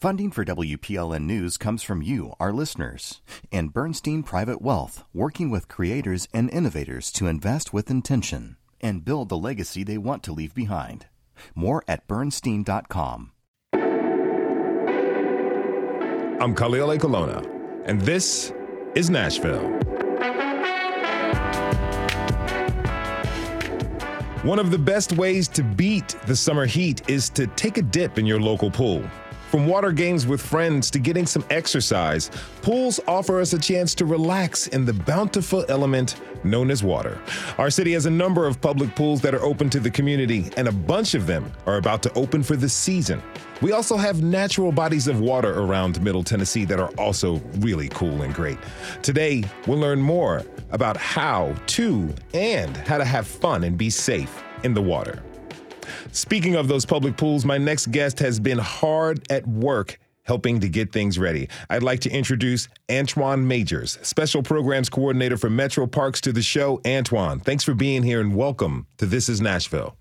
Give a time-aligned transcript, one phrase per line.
[0.00, 3.20] Funding for WPLN News comes from you, our listeners,
[3.52, 9.28] and Bernstein Private Wealth, working with creators and innovators to invest with intention and build
[9.28, 11.04] the legacy they want to leave behind.
[11.54, 13.32] More at bernstein.com.
[16.40, 17.46] I'm Khalil Ekulona,
[17.84, 18.54] and this
[18.94, 19.68] is Nashville.
[24.44, 28.16] One of the best ways to beat the summer heat is to take a dip
[28.16, 29.04] in your local pool.
[29.50, 32.30] From water games with friends to getting some exercise,
[32.62, 37.20] pools offer us a chance to relax in the bountiful element known as water.
[37.58, 40.68] Our city has a number of public pools that are open to the community, and
[40.68, 43.20] a bunch of them are about to open for the season.
[43.60, 48.22] We also have natural bodies of water around Middle Tennessee that are also really cool
[48.22, 48.58] and great.
[49.02, 54.44] Today, we'll learn more about how to and how to have fun and be safe
[54.62, 55.20] in the water.
[56.12, 60.68] Speaking of those public pools, my next guest has been hard at work helping to
[60.68, 61.48] get things ready.
[61.68, 66.78] I'd like to introduce Antwan Majors, Special Programs Coordinator for Metro Parks, to the show.
[66.78, 69.96] Antwan, thanks for being here and welcome to This is Nashville.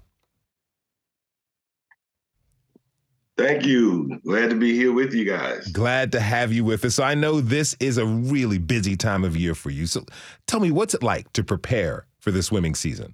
[3.37, 4.19] Thank you.
[4.25, 5.67] Glad to be here with you guys.
[5.71, 6.95] Glad to have you with us.
[6.95, 9.85] So I know this is a really busy time of year for you.
[9.85, 10.03] So
[10.45, 13.13] tell me, what's it like to prepare for the swimming season?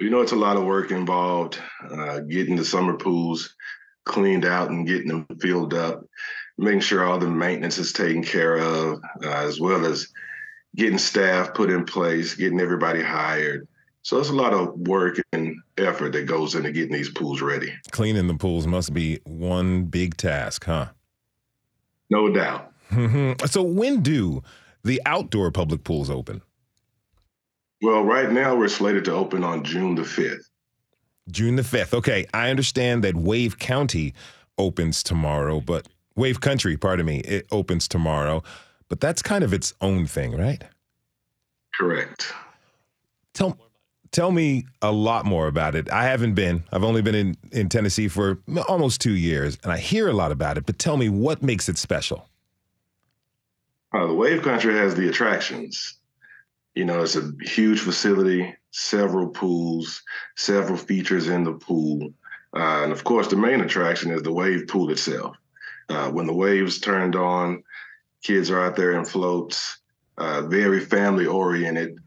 [0.00, 1.58] You know, it's a lot of work involved
[1.90, 3.54] uh, getting the summer pools
[4.04, 6.04] cleaned out and getting them filled up,
[6.56, 10.08] making sure all the maintenance is taken care of, uh, as well as
[10.76, 13.66] getting staff put in place, getting everybody hired.
[14.02, 17.74] So it's a lot of work and effort that goes into getting these pools ready.
[17.90, 20.86] Cleaning the pools must be one big task, huh?
[22.08, 22.72] No doubt.
[22.90, 23.32] Mm-hmm.
[23.46, 24.42] So when do
[24.82, 26.40] the outdoor public pools open?
[27.80, 30.42] Well, right now we're slated to open on June the 5th.
[31.30, 31.94] June the 5th.
[31.94, 34.14] Okay, I understand that Wave County
[34.56, 38.42] opens tomorrow, but Wave Country, pardon me, it opens tomorrow,
[38.88, 40.62] but that's kind of its own thing, right?
[41.78, 42.32] Correct.
[43.34, 43.56] Tell
[44.10, 45.88] tell me a lot more about it.
[45.92, 46.64] I haven't been.
[46.72, 48.38] I've only been in in Tennessee for
[48.68, 51.68] almost 2 years, and I hear a lot about it, but tell me what makes
[51.68, 52.28] it special.
[53.92, 55.98] Uh, the Wave Country has the attractions.
[56.78, 60.00] You know, it's a huge facility, several pools,
[60.36, 62.14] several features in the pool.
[62.56, 65.36] Uh, and of course, the main attraction is the wave pool itself.
[65.88, 67.64] Uh, when the waves turned on,
[68.22, 69.78] kids are out there in floats,
[70.18, 71.98] uh, very family oriented.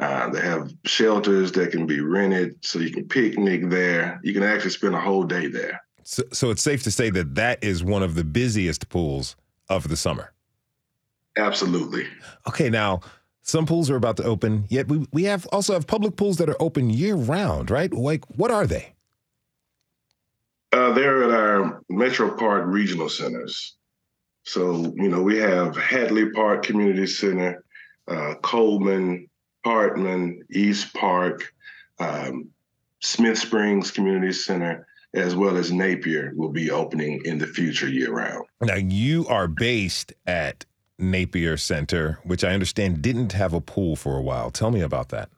[0.00, 4.18] Uh, they have shelters that can be rented so you can picnic there.
[4.24, 5.80] You can actually spend a whole day there.
[6.02, 9.36] So, so it's safe to say that that is one of the busiest pools
[9.68, 10.32] of the summer.
[11.36, 12.08] Absolutely.
[12.48, 13.00] Okay, now
[13.46, 16.48] some pools are about to open, yet we, we have also have public pools that
[16.48, 17.92] are open year round, right?
[17.92, 18.92] Like, what are they?
[20.72, 23.76] Uh, they're at our Metro Park regional centers.
[24.42, 27.64] So, you know, we have Hadley Park Community Center,
[28.08, 29.28] uh, Coleman,
[29.64, 31.52] Hartman, East Park,
[32.00, 32.48] um,
[33.00, 38.12] Smith Springs Community Center, as well as Napier will be opening in the future year
[38.12, 38.44] round.
[38.60, 40.64] Now, you are based at
[40.98, 44.50] Napier Center, which I understand didn't have a pool for a while.
[44.50, 45.30] Tell me about that.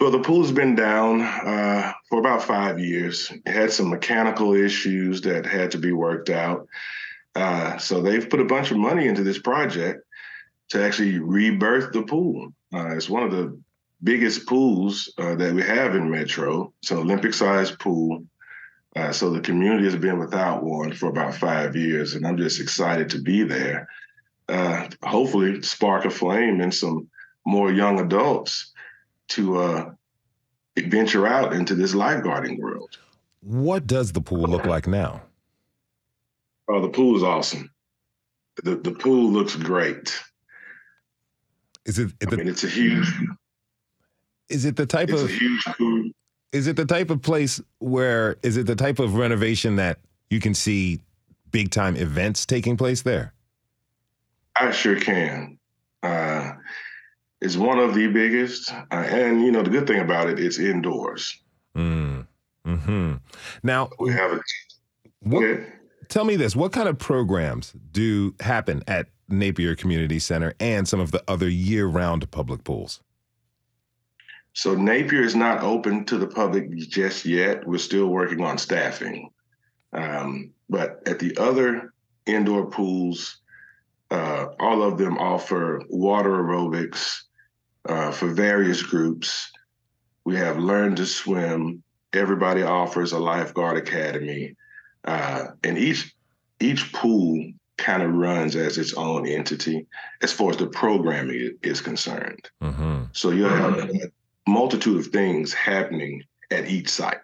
[0.00, 3.30] Well, the pool's been down uh, for about five years.
[3.44, 6.66] It had some mechanical issues that had to be worked out.
[7.34, 10.02] Uh, so they've put a bunch of money into this project
[10.70, 12.54] to actually rebirth the pool.
[12.72, 13.60] Uh, it's one of the
[14.02, 16.72] biggest pools uh, that we have in Metro.
[16.80, 18.24] It's an Olympic-sized pool.
[18.96, 22.60] Uh, so the community has been without one for about five years, and I'm just
[22.60, 23.88] excited to be there.
[24.48, 27.08] Uh, hopefully, spark a flame in some
[27.46, 28.72] more young adults
[29.28, 29.90] to uh,
[30.76, 32.98] venture out into this lifeguarding world.
[33.42, 35.22] What does the pool look like now?
[36.68, 37.70] Oh, the pool is awesome.
[38.62, 40.20] The the pool looks great.
[41.86, 42.12] Is it?
[42.26, 43.08] I mean, it's a huge.
[44.48, 46.10] Is it the type it's of a huge pool?
[46.52, 49.98] Is it the type of place where is it the type of renovation that
[50.30, 51.00] you can see
[51.50, 53.32] big time events taking place there?
[54.56, 55.58] I sure can.
[56.02, 56.52] Uh,
[57.40, 60.58] it's one of the biggest, uh, and you know the good thing about it, it's
[60.58, 61.36] indoors.
[61.76, 62.26] Mm.
[62.64, 63.14] Hmm.
[63.62, 64.40] Now we have a.
[65.20, 65.60] What,
[66.08, 71.00] Tell me this: What kind of programs do happen at Napier Community Center and some
[71.00, 73.00] of the other year-round public pools?
[74.60, 77.66] So Napier is not open to the public just yet.
[77.66, 79.30] We're still working on staffing.
[79.94, 81.94] Um, but at the other
[82.26, 83.38] indoor pools,
[84.10, 87.22] uh, all of them offer water aerobics
[87.88, 89.50] uh, for various groups.
[90.26, 91.82] We have Learn to Swim.
[92.12, 94.56] Everybody offers a lifeguard academy.
[95.06, 96.14] uh, and each
[96.60, 99.86] each pool kind of runs as its own entity
[100.20, 102.50] as far as the programming is concerned.
[102.62, 103.04] Mm-hmm.
[103.12, 104.10] So you have a
[104.46, 107.18] multitude of things happening at each site.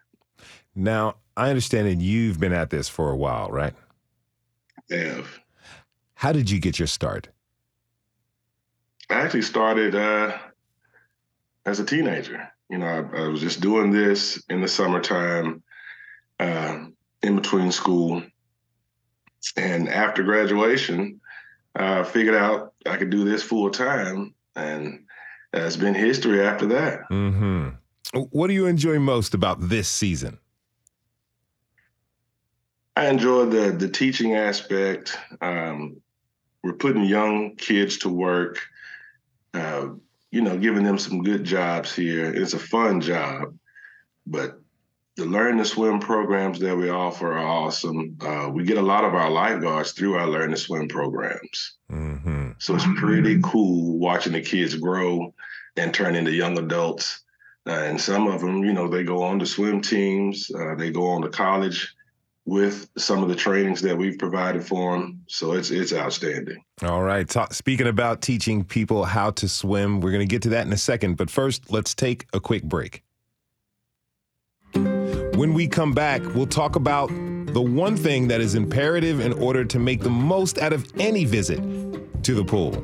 [0.74, 3.74] Now, I understand that you've been at this for a while, right?
[4.90, 5.40] Have.
[6.14, 7.28] How did you get your start?
[9.10, 10.36] I actually started uh,
[11.64, 12.48] as a teenager.
[12.70, 15.62] You know, I, I, was just doing this in the summertime,
[16.40, 16.86] uh,
[17.22, 18.22] in between school,
[19.56, 21.20] and after graduation,
[21.76, 25.05] I uh, figured out I could do this full time, and
[25.64, 27.08] it's been history after that.
[27.10, 27.68] Mm-hmm.
[28.30, 30.38] What do you enjoy most about this season?
[32.96, 35.18] I enjoy the the teaching aspect.
[35.40, 36.00] Um,
[36.62, 38.60] we're putting young kids to work.
[39.52, 39.88] Uh,
[40.30, 42.32] you know, giving them some good jobs here.
[42.34, 43.56] It's a fun job,
[44.26, 44.60] but
[45.16, 48.18] the learn to swim programs that we offer are awesome.
[48.20, 51.78] Uh, we get a lot of our lifeguards through our learn to swim programs.
[51.90, 52.35] Mm-hmm.
[52.58, 55.34] So it's pretty cool watching the kids grow
[55.76, 57.22] and turn into young adults.
[57.66, 60.90] Uh, and some of them, you know, they go on to swim teams, uh, they
[60.90, 61.94] go on to college
[62.44, 65.20] with some of the trainings that we've provided for them.
[65.26, 66.62] So it's it's outstanding.
[66.82, 67.28] All right.
[67.28, 70.72] Talk, speaking about teaching people how to swim, we're going to get to that in
[70.72, 71.16] a second.
[71.16, 73.02] But first, let's take a quick break.
[74.74, 79.64] When we come back, we'll talk about the one thing that is imperative in order
[79.64, 81.58] to make the most out of any visit
[82.26, 82.74] to the pool.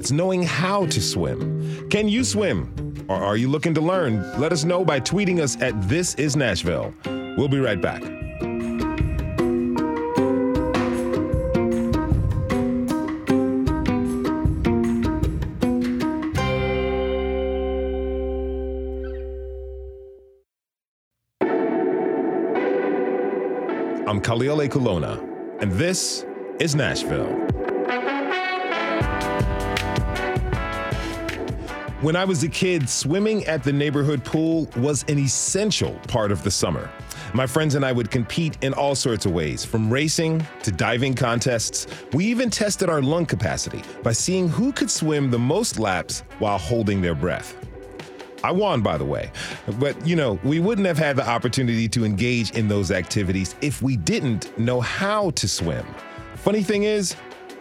[0.00, 1.88] It's knowing how to swim.
[1.88, 3.06] Can you swim?
[3.06, 4.20] Or are you looking to learn?
[4.40, 6.92] Let us know by tweeting us at This Is Nashville.
[7.36, 8.02] We'll be right back.
[24.08, 26.26] I'm Khalil Ekulona, and this
[26.58, 27.57] is Nashville.
[32.00, 36.44] When I was a kid, swimming at the neighborhood pool was an essential part of
[36.44, 36.88] the summer.
[37.34, 41.14] My friends and I would compete in all sorts of ways, from racing to diving
[41.14, 41.88] contests.
[42.12, 46.56] We even tested our lung capacity by seeing who could swim the most laps while
[46.56, 47.56] holding their breath.
[48.44, 49.32] I won, by the way.
[49.80, 53.82] But, you know, we wouldn't have had the opportunity to engage in those activities if
[53.82, 55.84] we didn't know how to swim.
[56.36, 57.16] Funny thing is,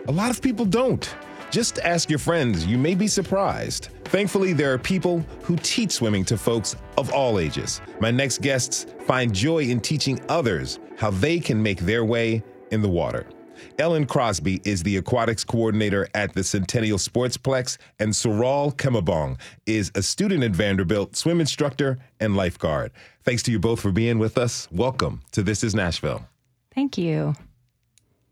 [0.07, 1.11] a lot of people don't.
[1.49, 3.89] Just ask your friends, you may be surprised.
[4.05, 7.81] Thankfully, there are people who teach swimming to folks of all ages.
[8.01, 12.81] My next guests find joy in teaching others how they can make their way in
[12.81, 13.25] the water.
[13.79, 20.03] Ellen Crosby is the aquatics coordinator at the Centennial Sportsplex, and Seriol Kumabong is a
[20.03, 22.91] student at Vanderbilt, swim instructor, and lifeguard.
[23.23, 24.67] Thanks to you both for being with us.
[24.71, 26.27] Welcome to This is Nashville.
[26.75, 27.35] Thank you.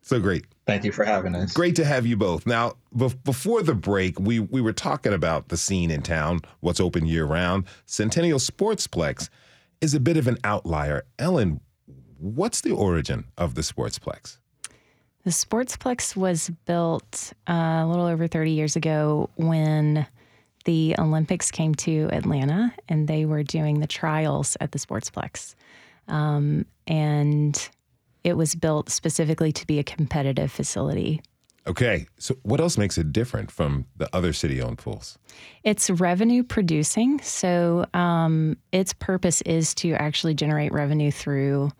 [0.05, 0.45] So great.
[0.67, 1.51] Thank you for having us.
[1.51, 2.45] Great to have you both.
[2.45, 6.79] Now, be- before the break, we, we were talking about the scene in town, what's
[6.79, 7.65] open year round.
[7.87, 9.29] Centennial Sportsplex
[9.81, 11.05] is a bit of an outlier.
[11.17, 11.59] Ellen,
[12.19, 14.37] what's the origin of the Sportsplex?
[15.23, 20.05] The Sportsplex was built uh, a little over 30 years ago when
[20.65, 25.55] the Olympics came to Atlanta and they were doing the trials at the Sportsplex.
[26.07, 27.69] Um, and
[28.25, 31.21] it was built specifically to be a competitive facility.
[31.67, 32.07] Okay.
[32.17, 35.17] So, what else makes it different from the other city owned pools?
[35.63, 37.21] It's revenue producing.
[37.21, 41.71] So, um, its purpose is to actually generate revenue through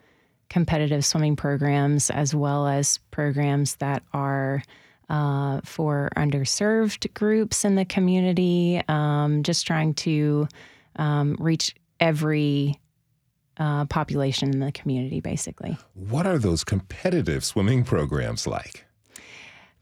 [0.50, 4.63] competitive swimming programs as well as programs that are
[5.10, 10.48] uh, for underserved groups in the community, um, just trying to
[10.96, 12.79] um, reach every
[13.57, 15.77] uh, population in the community, basically.
[15.93, 18.85] What are those competitive swimming programs like?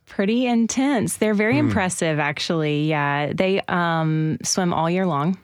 [0.05, 1.17] Pretty intense.
[1.17, 1.59] They're very mm.
[1.59, 2.87] impressive, actually.
[2.87, 5.37] Yeah, they um, swim all year long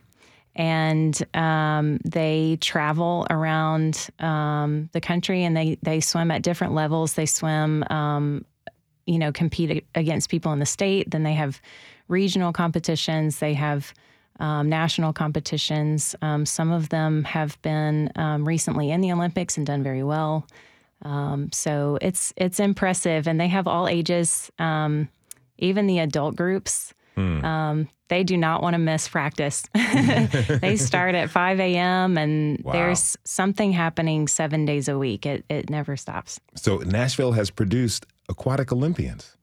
[0.59, 7.13] and um, they travel around um, the country and they they swim at different levels.
[7.13, 8.45] They swim, um,
[9.05, 11.09] you know, compete against people in the state.
[11.11, 11.61] Then they have
[12.09, 13.39] regional competitions.
[13.39, 13.93] They have
[14.39, 16.15] um, national competitions.
[16.21, 20.47] Um, some of them have been um, recently in the Olympics and done very well.
[21.51, 26.93] so it's it's impressive, and they have all ages, even the adult groups.
[27.19, 29.63] Um, they do not want to miss practice.
[29.73, 32.17] they start at 5 a.m.
[32.17, 32.73] and wow.
[32.73, 35.25] there's something happening seven days a week.
[35.25, 36.39] It, it never stops.
[36.55, 39.35] So Nashville has produced aquatic Olympians.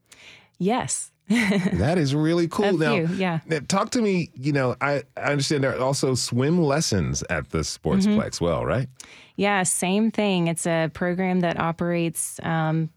[0.59, 1.11] Yes.
[1.73, 2.65] that is really cool.
[2.65, 3.39] A now, few, yeah.
[3.47, 4.29] now, talk to me.
[4.35, 8.45] You know, I, I understand there are also swim lessons at the Sportsplex, Mm-hmm.
[8.45, 8.87] well, right?
[9.35, 10.47] Yeah, same thing.
[10.47, 12.89] It's a program that operates um,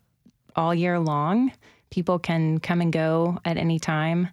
[0.55, 1.53] all year long.
[1.91, 4.29] People can come and go at any time.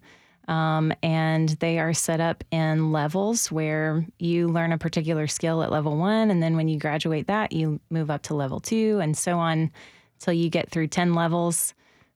[0.48, 5.72] Um, and they are set up in levels where you learn a particular skill at
[5.72, 6.32] level one.
[6.32, 9.72] And then when you graduate that, you move up to level two and so on
[10.20, 11.74] till you get through 10 levels.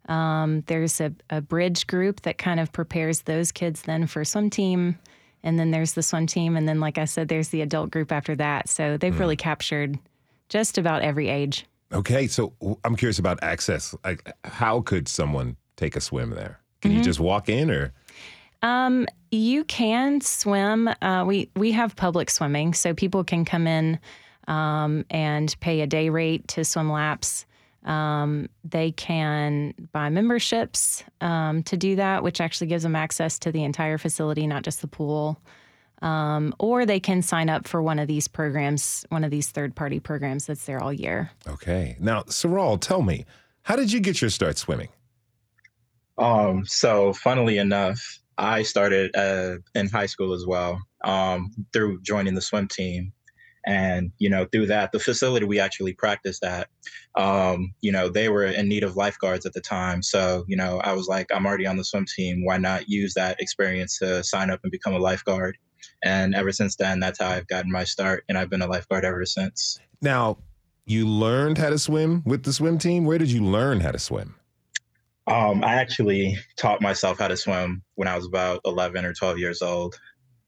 [0.10, 4.50] Um, there's a, a bridge group that kind of prepares those kids then for swim
[4.50, 4.98] team.
[5.44, 6.56] And then there's the swim team.
[6.56, 8.70] And then, like I said, there's the adult group after that.
[8.70, 9.98] So they've really captured
[10.50, 11.66] just about every age.
[11.94, 12.54] Okay, so
[12.86, 13.96] I'm curious about access.
[14.06, 16.60] Like, how could someone take a swim there?
[16.82, 16.98] Can Mm-hmm.
[17.00, 17.94] you just walk in, or
[18.62, 20.90] Um, you can swim.
[21.02, 24.00] Uh, we we have public swimming, so people can come in
[24.48, 27.46] um, and pay a day rate to swim laps.
[27.84, 33.52] Um, they can buy memberships um, to do that, which actually gives them access to
[33.52, 35.42] the entire facility, not just the pool.
[36.02, 39.76] Um, or they can sign up for one of these programs, one of these third
[39.76, 41.30] party programs that's there all year.
[41.48, 41.96] okay?
[42.00, 43.26] Now, Seriol, tell me,
[43.64, 44.90] how did you get your start swimming?
[46.18, 52.34] Um, so funnily enough, I started uh, in high school as well um, through joining
[52.34, 53.14] the swim team.
[53.66, 56.68] And, you know, through that, the facility we actually practiced at,
[57.16, 60.02] um, you know, they were in need of lifeguards at the time.
[60.02, 62.44] So, you know, I was like, I'm already on the swim team.
[62.44, 65.58] Why not use that experience to sign up and become a lifeguard?
[66.04, 68.24] And ever since then, that's how I've gotten my start.
[68.28, 69.80] And I've been a lifeguard ever since.
[70.02, 70.40] Now,
[70.86, 73.06] you learned how to swim with the swim team.
[73.06, 74.36] Where did you learn how to swim?
[75.28, 79.38] Um, I actually taught myself how to swim when I was about 11 or 12
[79.38, 79.96] years old.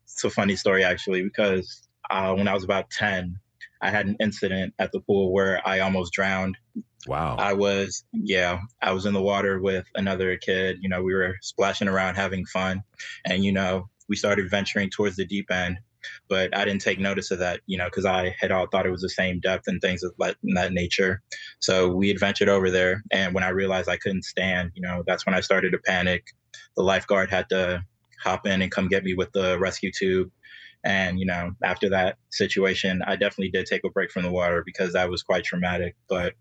[0.04, 3.40] It's a funny story, actually, because uh, when I was about 10,
[3.82, 6.58] I had an incident at the pool where I almost drowned.
[7.06, 7.36] Wow.
[7.38, 10.78] I was, yeah, I was in the water with another kid.
[10.82, 12.84] You know, we were splashing around having fun.
[13.26, 15.80] And, you know, we started venturing towards the deep end.
[16.30, 18.92] But I didn't take notice of that, you know, because I had all thought it
[18.92, 21.22] was the same depth and things of that, that nature.
[21.60, 23.04] So we had ventured over there.
[23.12, 26.28] And when I realized I couldn't stand, you know, that's when I started to panic.
[26.76, 27.84] The lifeguard had to
[28.22, 30.32] hop in and come get me with the rescue tube.
[30.84, 34.64] And, you know, after that situation, I definitely did take a break from the water
[34.66, 35.96] because that was quite traumatic.
[36.10, 36.34] But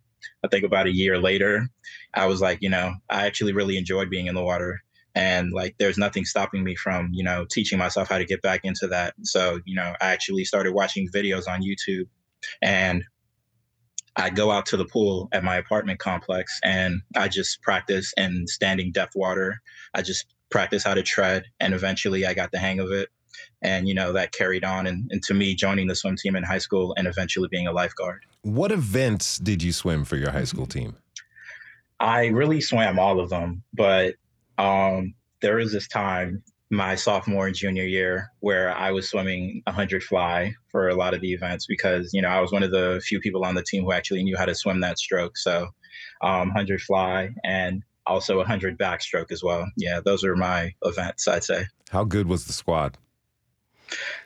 [0.45, 1.69] I think about a year later,
[2.15, 4.83] I was like, you know, I actually really enjoyed being in the water.
[5.15, 8.61] And like, there's nothing stopping me from, you know, teaching myself how to get back
[8.65, 9.15] into that.
[9.23, 12.07] So, you know, I actually started watching videos on YouTube
[12.61, 13.05] and
[14.17, 18.47] I go out to the pool at my apartment complex and I just practice in
[18.47, 19.61] standing depth water.
[19.95, 23.09] I just practice how to tread and eventually I got the hang of it.
[23.63, 26.43] And, you know, that carried on and, and to me joining the swim team in
[26.43, 28.25] high school and eventually being a lifeguard.
[28.43, 30.97] What events did you swim for your high school team?
[32.01, 34.17] I really swam all of them, but
[34.59, 40.03] um, there was this time my sophomore and junior year where I was swimming 100
[40.03, 43.01] fly for a lot of the events because you know I was one of the
[43.05, 45.37] few people on the team who actually knew how to swim that stroke.
[45.37, 45.69] So
[46.23, 49.71] um, 100 fly and also 100 backstroke as well.
[49.77, 51.29] Yeah, those are my events.
[51.29, 51.67] I'd say.
[51.91, 52.97] How good was the squad?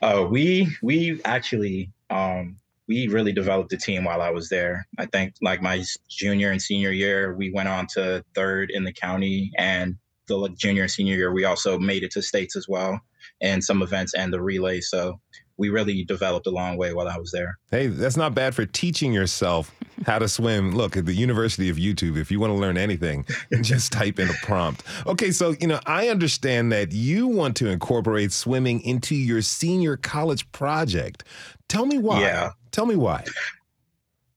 [0.03, 2.59] Uh, we we actually um,
[2.89, 4.87] we really developed a team while I was there.
[4.99, 8.93] I think like my junior and senior year, we went on to third in the
[8.93, 9.97] county, and
[10.29, 13.01] the junior and senior year, we also made it to states as well,
[13.41, 14.81] and some events and the relay.
[14.81, 15.21] So
[15.59, 17.59] we really developed a long way while I was there.
[17.71, 19.73] Hey, that's not bad for teaching yourself
[20.05, 20.73] how to swim.
[20.73, 23.25] Look, at the University of YouTube, if you want to learn anything,
[23.63, 24.83] just type in a prompt.
[25.07, 29.97] Okay, so, you know, I understand that you want to incorporate swimming into your senior
[29.97, 31.25] college project.
[31.69, 32.21] Tell me why.
[32.21, 32.51] Yeah.
[32.71, 33.25] Tell me why.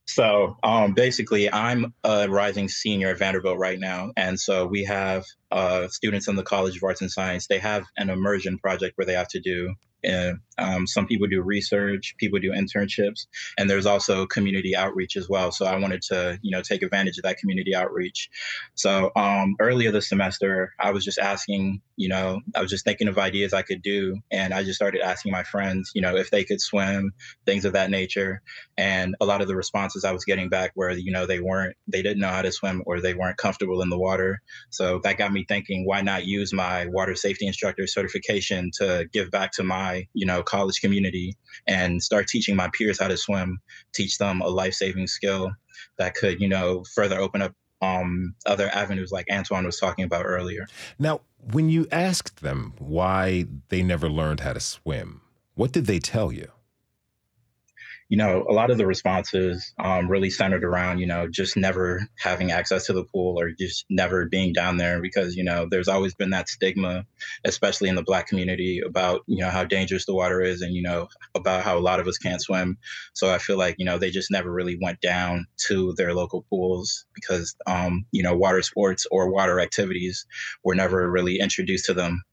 [0.10, 4.12] So um, basically, I'm a rising senior at Vanderbilt right now.
[4.18, 7.46] And so we have uh, students in the College of Arts and Science.
[7.46, 9.76] They have an immersion project where they have to do.
[10.04, 15.28] And um, some people do research, people do internships, and there's also community outreach as
[15.30, 15.51] well.
[15.51, 18.30] So I wanted to, you know, take advantage of that community outreach.
[18.75, 23.08] So um, earlier this semester, I was just asking, you know, I was just thinking
[23.08, 26.32] of ideas I could do, and I just started asking my friends, you know, if
[26.32, 27.13] they could swim,
[27.46, 28.42] things of that nature.
[28.78, 31.75] And a lot of the responses I was getting back were, you know, they weren't,
[31.88, 34.42] they didn't know how to swim or they weren't comfortable in the water.
[34.70, 39.32] So that got me thinking, why not use my water safety instructor certification to give
[39.32, 41.36] back to my, you know, college community
[41.68, 43.60] and start teaching my peers how to swim,
[43.94, 45.51] teach them a life saving skill
[45.98, 50.25] that could, you know, further open up um, other avenues like Antwan was talking about
[50.25, 50.68] earlier.
[50.98, 55.22] Now, when you asked them why they never learned how to swim,
[55.56, 56.51] what did they tell you?
[58.10, 62.08] You know, a lot of the responses um, really centered around, you know, just never
[62.18, 65.88] having access to the pool or just never being down there because, you know, there's
[65.88, 67.06] always been that stigma,
[67.46, 70.82] especially in the Black community, about, you know, how dangerous the water is and, you
[70.82, 72.80] know, about how a lot of us can't swim.
[73.13, 76.46] So I feel like, you know, they just never really went down to their local
[76.50, 80.25] pools because, um, you know, water sports or water activities
[80.63, 82.24] were never really introduced to them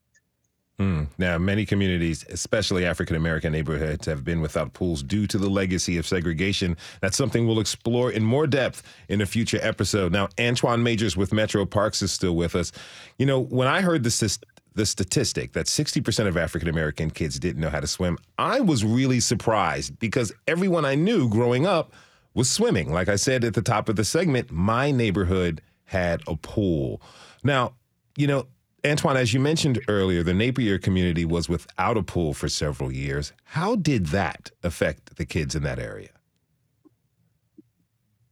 [0.78, 1.06] Mm.
[1.16, 5.96] Now, many communities, especially African American neighborhoods, have been without pools due to the legacy
[5.96, 6.76] of segregation.
[7.00, 10.12] That's something we'll explore in more depth in a future episode.
[10.12, 12.72] Now, Antwan Majors with Metro Parks is still with us.
[13.18, 14.38] You know, when I heard the,
[14.74, 18.84] the statistic that 60% of African American kids didn't know how to swim, I was
[18.84, 21.94] really surprised because everyone I knew growing up
[22.34, 22.92] was swimming.
[22.92, 27.00] Like I said at the top of the segment, my neighborhood had a pool.
[27.42, 27.72] Now,
[28.18, 28.46] you know,
[28.84, 33.32] Antwan, as you mentioned earlier, the Napier community was without a pool for several years.
[33.44, 36.10] How did that affect the kids in that area?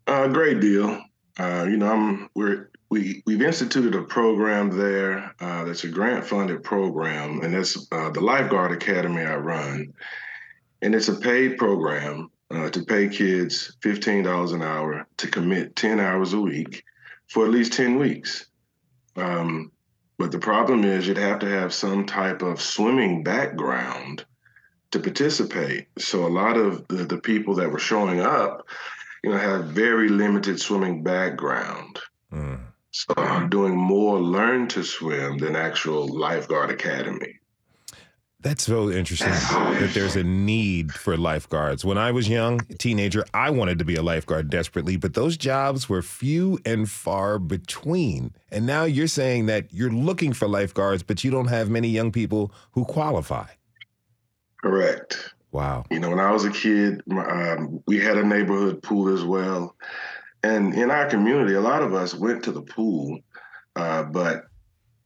[0.07, 1.03] A great deal.
[1.39, 6.25] Uh, you know, I'm, we're we we've instituted a program there uh, that's a grant
[6.25, 9.93] funded program, and that's uh, the Lifeguard Academy I run,
[10.83, 15.75] and it's a paid program uh, to pay kids fifteen dollars an hour to commit
[15.75, 16.85] ten hours a week
[17.27, 18.47] for at least ten weeks.
[19.17, 19.73] Um,
[20.35, 24.25] the problem is you'd have to have some type of swimming background
[24.91, 25.87] to participate.
[25.97, 28.67] So a lot of the, the people that were showing up,
[29.23, 32.01] you know, have very limited swimming background.
[32.33, 32.59] Mm.
[32.91, 37.39] So I'm doing more learn to swim than actual lifeguard academy.
[38.45, 39.31] That's so interesting
[39.81, 41.83] that there's a need for lifeguards.
[41.83, 45.89] When I was young, teenager, I wanted to be a lifeguard desperately, but those jobs
[45.89, 48.35] were few and far between.
[48.53, 52.13] And now you're saying that you're looking for lifeguards, but you don't have many young
[52.13, 53.47] people who qualify.
[54.63, 55.35] Correct.
[55.51, 55.87] Wow.
[55.91, 59.75] You know, when I was a kid, um, we had a neighborhood pool as well.
[60.43, 63.21] And in our community, a lot of us went to the pool,
[63.75, 64.45] uh, but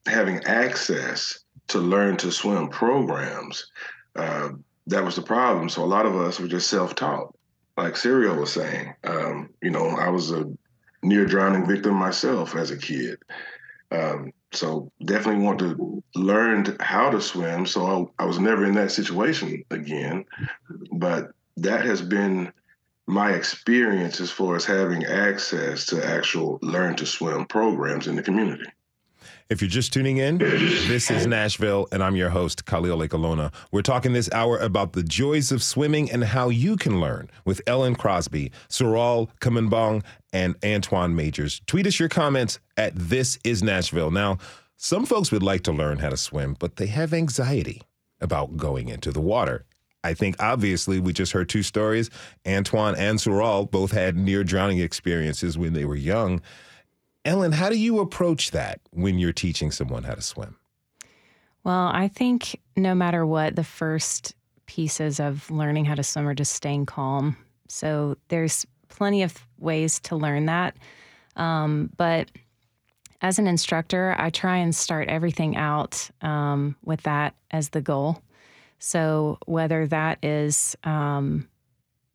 [0.07, 3.71] having access to learn to swim programs.
[4.17, 4.51] Uh,
[4.87, 5.69] that was the problem.
[5.69, 7.35] So a lot of us were just self-taught,
[7.77, 8.95] like Seriol was saying.
[9.05, 10.45] Um, you know, I was a
[11.03, 13.19] near drowning victim myself as a kid.
[13.91, 17.67] Um, so definitely want to learn how to swim.
[17.67, 20.25] So I, I was never in that situation again.
[20.93, 22.53] But that has been
[23.07, 28.23] my experience as far as having access to actual learn to swim programs in the
[28.23, 28.71] community.
[29.51, 33.51] If you're just tuning in, this is Nashville, and I'm your host, Khalil Ekulona.
[33.73, 37.63] We're talking this hour about the joys of swimming and how you can learn with
[37.67, 41.63] Ellen Crosby, Seriol Kumabong, and Antwan Majors.
[41.67, 44.11] Tweet us your comments at This Is Nashville.
[44.11, 44.37] Now,
[44.77, 47.81] some folks would like to learn how to swim, but they have anxiety
[48.21, 49.65] about going into the water.
[50.05, 52.11] I think obviously we just heard two stories.
[52.45, 56.43] Antwan and Seriol both had near drowning experiences when they were young.
[57.29, 60.57] Ellen, how do you approach that when you're teaching someone how to swim?
[61.63, 66.35] Well, I think no matter what, the first pieces of learning how to swim are
[66.35, 67.37] just staying calm.
[67.69, 70.79] So there's plenty of ways to learn that.
[71.37, 72.31] Um, but
[73.21, 78.23] as an instructor, I try and start everything out um, with that as the goal.
[78.79, 81.47] So whether that is um,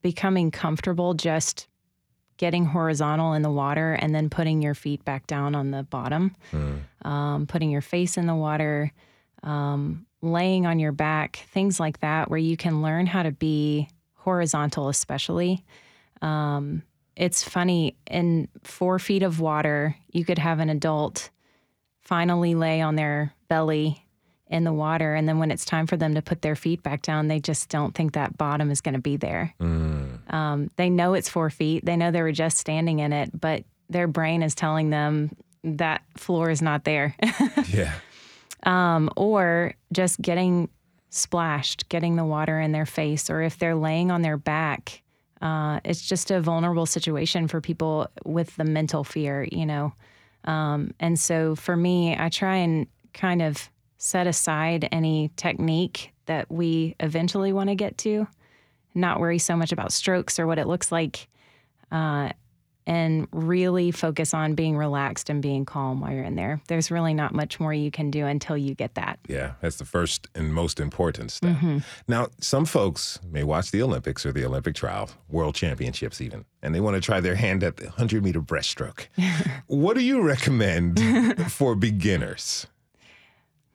[0.02, 1.68] becoming comfortable just
[2.44, 6.36] getting horizontal in the water and then putting your feet back down on the bottom,
[6.52, 6.78] mm.
[7.08, 8.92] um, putting your face in the water,
[9.44, 13.88] um, laying on your back, things like that, where you can learn how to be
[14.16, 15.64] horizontal, especially.
[16.22, 16.84] Um,
[17.16, 21.30] it's funny, in four feet of water, you could have an adult
[22.02, 24.03] finally lay on their belly
[24.54, 25.16] in the water.
[25.16, 27.70] And then when it's time for them to put their feet back down, they just
[27.70, 29.52] don't think that bottom is going to be there.
[29.60, 30.32] Mm.
[30.32, 33.64] Um, they know it's four feet, they know they were just standing in it, but
[33.90, 37.16] their brain is telling them that floor is not there.
[37.68, 37.96] yeah.
[38.62, 40.70] Um, or just getting
[41.10, 45.02] splashed, getting the water in their face, or if they're laying on their back.
[45.42, 49.94] Uh, it's just a vulnerable situation for people with the mental fear, you know.
[50.46, 53.70] Um, and so for me, I try and kind of
[54.04, 58.28] set aside any technique that we eventually want to get to,
[58.94, 61.30] not worry so much about strokes or what it looks like,
[61.90, 62.30] uh,
[62.86, 66.62] and really focus on being relaxed and being calm while you're in there.
[66.68, 69.20] There's really not much more you can do until you get that.
[69.30, 71.56] Yeah, that's the first and most important step.
[71.56, 71.78] Mm-hmm.
[72.06, 76.76] Now, some folks may watch the Olympics or the Olympic trial, world championships even, and
[76.76, 79.08] they want to try their hand at the 100 meter breaststroke.
[79.68, 81.00] what do you recommend
[81.54, 82.68] for beginners?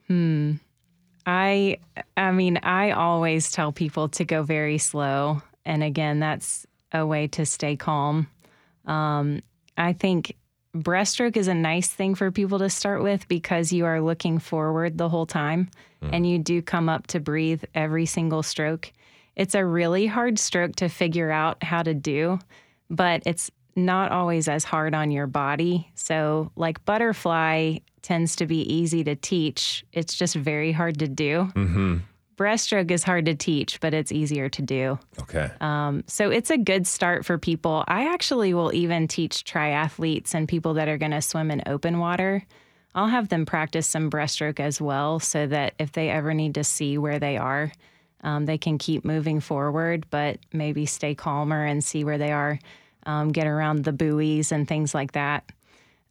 [0.08, 0.54] Hmm.
[1.26, 1.78] I
[2.16, 7.26] I mean, I always tell people to go very slow and again, that's a way
[7.28, 8.26] to stay calm.
[8.86, 9.42] Um,
[9.76, 10.34] I think
[10.74, 14.96] breaststroke is a nice thing for people to start with because you are looking forward
[14.96, 15.70] the whole time
[16.02, 16.08] mm.
[16.12, 18.90] and you do come up to breathe every single stroke.
[19.36, 22.38] It's a really hard stroke to figure out how to do,
[22.88, 25.90] but it's not always as hard on your body.
[25.94, 31.50] So, like butterfly tends to be easy to teach, it's just very hard to do.
[31.54, 31.98] Mm-hmm
[32.38, 34.98] breaststroke is hard to teach, but it's easier to do.
[35.20, 35.50] Okay.
[35.60, 37.84] Um, so it's a good start for people.
[37.88, 41.98] I actually will even teach triathletes and people that are going to swim in open
[41.98, 42.46] water.
[42.94, 46.64] I'll have them practice some breaststroke as well so that if they ever need to
[46.64, 47.72] see where they are,
[48.22, 52.58] um, they can keep moving forward, but maybe stay calmer and see where they are,
[53.08, 55.50] um, get around the buoys and things like that.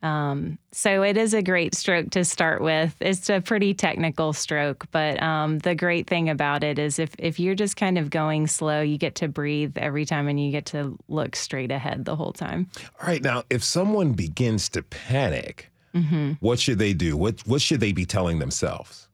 [0.04, 2.96] Um, so it is a great stroke to start with.
[3.00, 7.40] It's a pretty technical stroke, but um, the great thing about it is if, if
[7.40, 10.66] you're just kind of going slow, you get to breathe every time and you get
[10.68, 12.70] to look straight ahead the whole time.
[13.00, 13.22] All right.
[13.22, 16.34] Now, if someone begins to panic, mm-hmm.
[16.40, 17.16] what should they do?
[17.18, 19.08] What, what should they be telling themselves?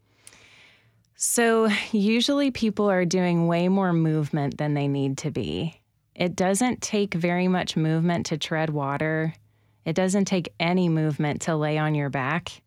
[1.15, 5.79] So, usually people are doing way more movement than they need to be.
[6.15, 9.33] It doesn't take very much movement to tread water
[9.85, 12.61] it doesn't take any movement to lay on your back.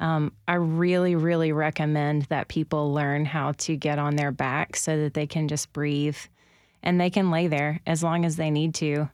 [0.00, 4.98] Um, I really, really recommend that people learn how to get on their back so
[4.98, 6.18] that they can just breathe
[6.82, 9.08] and they can lay there as long as they need to.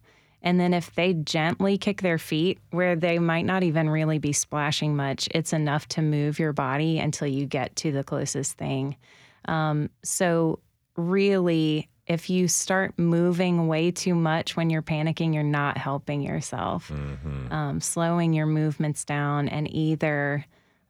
[0.45, 4.33] And then if they gently kick their feet where they might not even really be
[4.33, 8.97] splashing much, it's enough to move your body until you get to the closest thing.
[9.45, 10.59] Um, so,
[10.97, 16.89] really, if you start moving way too much when you're panicking, you're not helping yourself.
[16.89, 17.53] Mm-hmm.
[17.53, 20.45] Um, slowing your movements down and either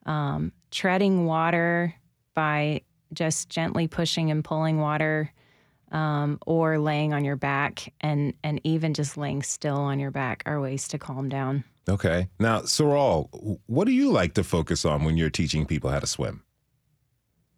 [0.05, 1.95] um, treading water
[2.33, 2.81] by
[3.13, 5.31] just gently pushing and pulling water.
[5.91, 10.41] Um, or laying on your back and and even just laying still on your back
[10.47, 11.63] are ways to calm down.
[11.87, 12.29] Okay.
[12.39, 16.07] Now, Seriol, what do you like to focus on when you're teaching people how to
[16.07, 16.41] swim?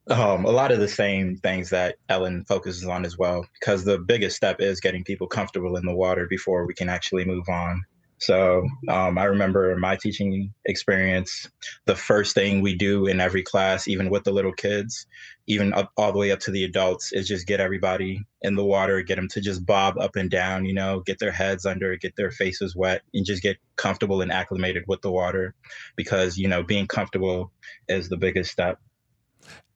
[0.07, 3.97] Um, a lot of the same things that Ellen focuses on as well, because the
[3.97, 7.83] biggest step is getting people comfortable in the water before we can actually move on.
[8.17, 11.49] So um, I remember my teaching experience.
[11.85, 15.05] The first thing we do in every class, even with the little kids,
[15.47, 18.63] even up all the way up to the adults, is just get everybody in the
[18.63, 21.95] water, get them to just bob up and down, you know, get their heads under,
[21.97, 25.53] get their faces wet, and just get comfortable and acclimated with the water,
[25.95, 27.51] because you know being comfortable
[27.89, 28.79] is the biggest step.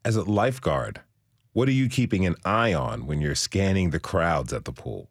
[0.09, 1.01] As a lifeguard,
[1.53, 5.07] what are you keeping an eye on when you're scanning the crowds at the pool?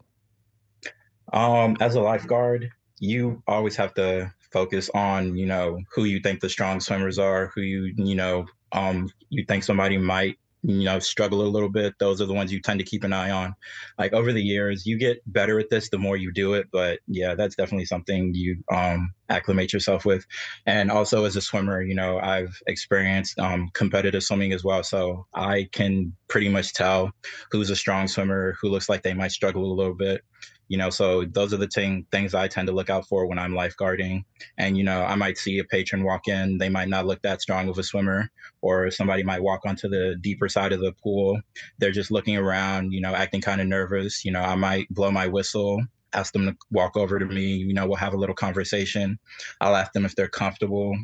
[1.32, 6.40] Um, as a lifeguard, you always have to focus on, you know, who you think
[6.40, 10.98] the strong swimmers are, who you, you know, um, you think somebody might you know
[10.98, 13.54] struggle a little bit those are the ones you tend to keep an eye on.
[13.98, 17.00] Like over the years you get better at this the more you do it but
[17.06, 20.24] yeah that's definitely something you um acclimate yourself with.
[20.66, 25.26] And also as a swimmer you know i've experienced um, competitive swimming as well so
[25.34, 27.10] i can pretty much tell
[27.50, 30.22] who's a strong swimmer who looks like they might struggle a little bit
[30.68, 33.38] you know so those are the t- things i tend to look out for when
[33.38, 34.22] i'm lifeguarding.
[34.56, 37.42] And you know i might see a patron walk in they might not look that
[37.42, 41.40] strong of a swimmer or somebody might walk onto the deeper side of the pool.
[41.78, 44.24] They're just looking around you know acting kind of nervous.
[44.24, 45.82] You know i might blow my whistle
[46.14, 49.18] ask them to walk over to me you know we'll have a little conversation.
[49.60, 50.96] I'll ask them if they're comfortable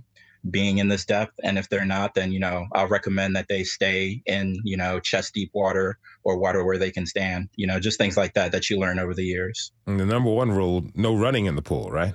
[0.50, 1.32] being in this depth.
[1.42, 5.00] And if they're not, then, you know, I'll recommend that they stay in, you know,
[5.00, 8.52] chest deep water or water where they can stand, you know, just things like that
[8.52, 9.72] that you learn over the years.
[9.86, 12.14] And the number one rule no running in the pool, right?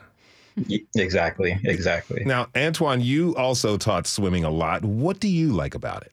[0.96, 1.58] Exactly.
[1.63, 2.24] Exactly.
[2.26, 4.84] Now, Antwan, you also taught swimming a lot.
[4.84, 6.12] What do you like about it?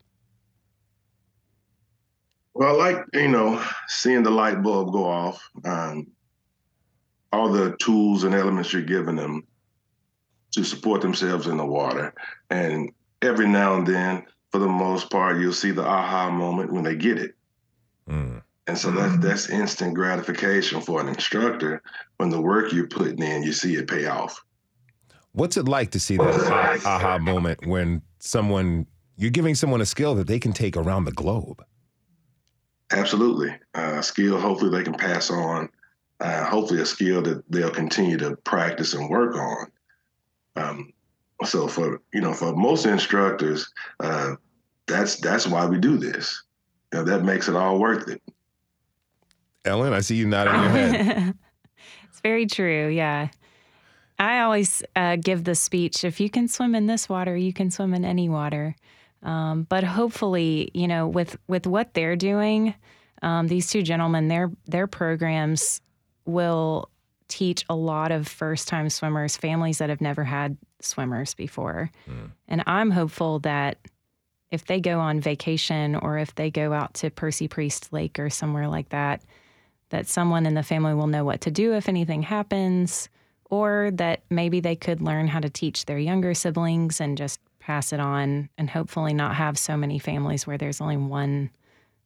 [2.54, 6.06] Well, I like, you know, seeing the light bulb go off, um,
[7.32, 9.46] all the tools and elements you're giving them
[10.52, 12.14] to support themselves in the water.
[12.50, 12.90] And
[13.22, 16.96] every now and then, for the most part, you'll see the aha moment when they
[16.96, 17.34] get it.
[18.08, 18.42] Mm.
[18.66, 21.82] And so that's that's instant gratification for an instructor
[22.16, 24.42] when the work you're putting in, you see it pay off.
[25.32, 30.14] What's it like to see that aha moment when someone you're giving someone a skill
[30.16, 31.64] that they can take around the globe?
[32.90, 34.40] Absolutely, uh, skill.
[34.40, 35.68] Hopefully, they can pass on.
[36.20, 39.66] Uh, hopefully, a skill that they'll continue to practice and work on.
[40.56, 40.92] Um,
[41.44, 44.36] so for you know for most instructors, uh,
[44.86, 46.42] that's that's why we do this.
[46.92, 48.22] You know, that makes it all worth it.
[49.64, 51.34] Ellen, I see you nodding your head.
[52.08, 52.88] it's very true.
[52.88, 53.28] Yeah.
[54.18, 57.70] I always uh, give the speech if you can swim in this water, you can
[57.70, 58.74] swim in any water.
[59.22, 62.74] Um, but hopefully, you know, with, with what they're doing,
[63.22, 65.80] um, these two gentlemen, their their programs
[66.26, 66.88] will
[67.28, 71.90] teach a lot of first time swimmers, families that have never had swimmers before.
[72.08, 72.30] Mm.
[72.48, 73.78] And I'm hopeful that
[74.50, 78.30] if they go on vacation or if they go out to Percy Priest Lake or
[78.30, 79.22] somewhere like that,
[79.90, 83.08] that someone in the family will know what to do if anything happens,
[83.50, 87.92] or that maybe they could learn how to teach their younger siblings and just pass
[87.92, 91.50] it on and hopefully not have so many families where there's only one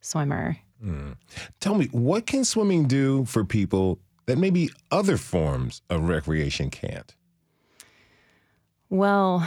[0.00, 0.56] swimmer.
[0.84, 1.16] Mm.
[1.60, 3.98] Tell me, what can swimming do for people
[4.30, 7.14] that maybe other forms of recreation can't?
[8.88, 9.46] Well,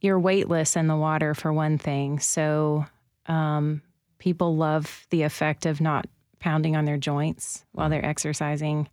[0.00, 2.18] you're weightless in the water for one thing.
[2.18, 2.84] So
[3.26, 3.80] um,
[4.18, 6.06] people love the effect of not
[6.40, 8.88] pounding on their joints while they're exercising.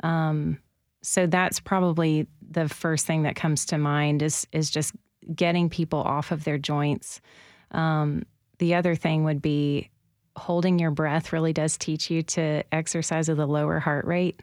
[0.00, 0.58] Um,
[1.02, 4.92] so that's probably the first thing that comes to mind is is just
[5.34, 7.20] getting people off of their joints.
[7.70, 8.24] Um,
[8.58, 9.90] the other thing would be
[10.36, 14.42] holding your breath really does teach you to exercise at a lower heart rate.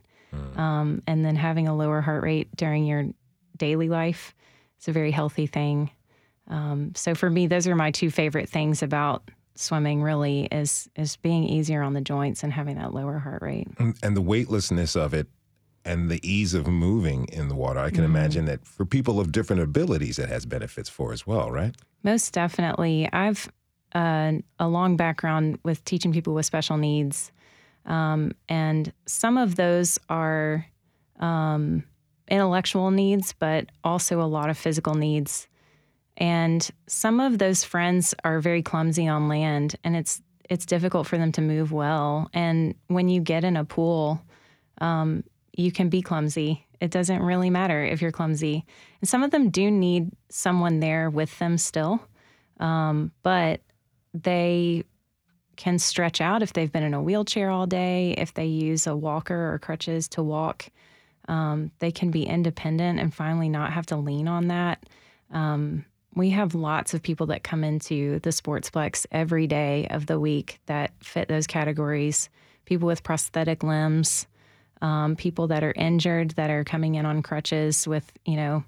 [0.56, 0.60] Mm.
[0.60, 3.06] Um, and then having a lower heart rate during your
[3.58, 4.36] daily life
[4.80, 5.92] is a very healthy thing.
[6.48, 10.02] Um, so for me, those are my two favorite things about swimming.
[10.02, 13.68] Really, is is being easier on the joints and having that lower heart rate.
[13.80, 15.28] And the weightlessness of it,
[15.86, 17.80] and the ease of moving in the water.
[17.80, 18.16] I can mm-hmm.
[18.16, 21.76] imagine that for people of different abilities, it has benefits for as well, right?
[22.04, 23.08] Most definitely.
[23.14, 23.50] I've
[23.94, 27.32] uh, a long background with teaching people with special needs.
[27.86, 30.66] Um, and some of those are
[31.20, 31.84] um,
[32.28, 35.48] intellectual needs, but also a lot of physical needs.
[36.18, 41.18] And some of those friends are very clumsy on land, and it's it's difficult for
[41.18, 42.30] them to move well.
[42.34, 44.22] And when you get in a pool,
[44.82, 45.24] um,
[45.56, 46.68] you can be clumsy.
[46.82, 48.66] It doesn't really matter if you're clumsy.
[49.00, 52.02] And some of them do need someone there with them still,
[52.60, 53.62] um, but
[54.14, 54.84] they
[55.62, 58.96] can stretch out if they've been in a wheelchair all day, if they use a
[58.96, 60.66] walker or crutches to walk.
[61.28, 64.84] Um, they can be independent and finally not have to lean on that.
[65.30, 70.20] Um, we have lots of people that come into the Sportsplex every day of the
[70.20, 72.30] week that fit those categories
[72.66, 74.26] people with prosthetic limbs,
[74.82, 78.64] um, people that are injured that are coming in on crutches with, you know,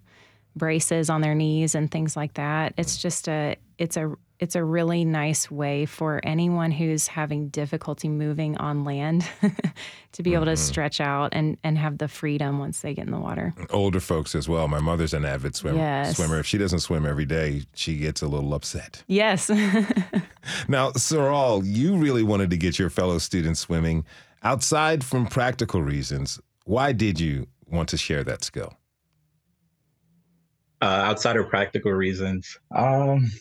[0.55, 2.73] braces on their knees and things like that.
[2.77, 8.09] It's just a it's a it's a really nice way for anyone who's having difficulty
[8.09, 9.25] moving on land
[10.11, 10.57] to be able to mm-hmm.
[10.57, 13.53] stretch out and, and have the freedom once they get in the water.
[13.69, 14.67] Older folks as well.
[14.67, 15.77] My mother's an avid swimmer.
[15.77, 16.17] Yes.
[16.17, 16.39] Swimmer.
[16.39, 19.01] If she doesn't swim every day, she gets a little upset.
[19.07, 19.49] Yes.
[20.67, 24.03] now, Seriol, you really wanted to get your fellow students swimming.
[24.43, 28.73] Outside from practical reasons, why did you want to share that skill?
[30.83, 33.31] Uh, outside of practical reasons, um,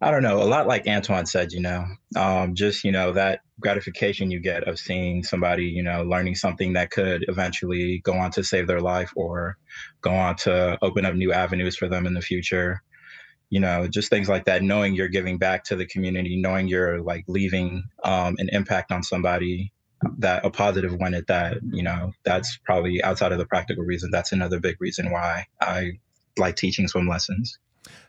[0.00, 0.40] I don't know.
[0.40, 4.68] A lot like Antwan said, you know, um, just you know that gratification you get
[4.68, 8.80] of seeing somebody, you know, learning something that could eventually go on to save their
[8.80, 9.58] life or
[10.00, 12.84] go on to open up new avenues for them in the future.
[13.50, 14.62] You know, just things like that.
[14.62, 19.02] Knowing you're giving back to the community, knowing you're like leaving um, an impact on
[19.02, 19.72] somebody
[20.18, 21.58] that a positive one at that.
[21.70, 24.10] You know, that's probably outside of the practical reason.
[24.10, 25.92] That's another big reason why I
[26.38, 27.58] like teaching swim lessons.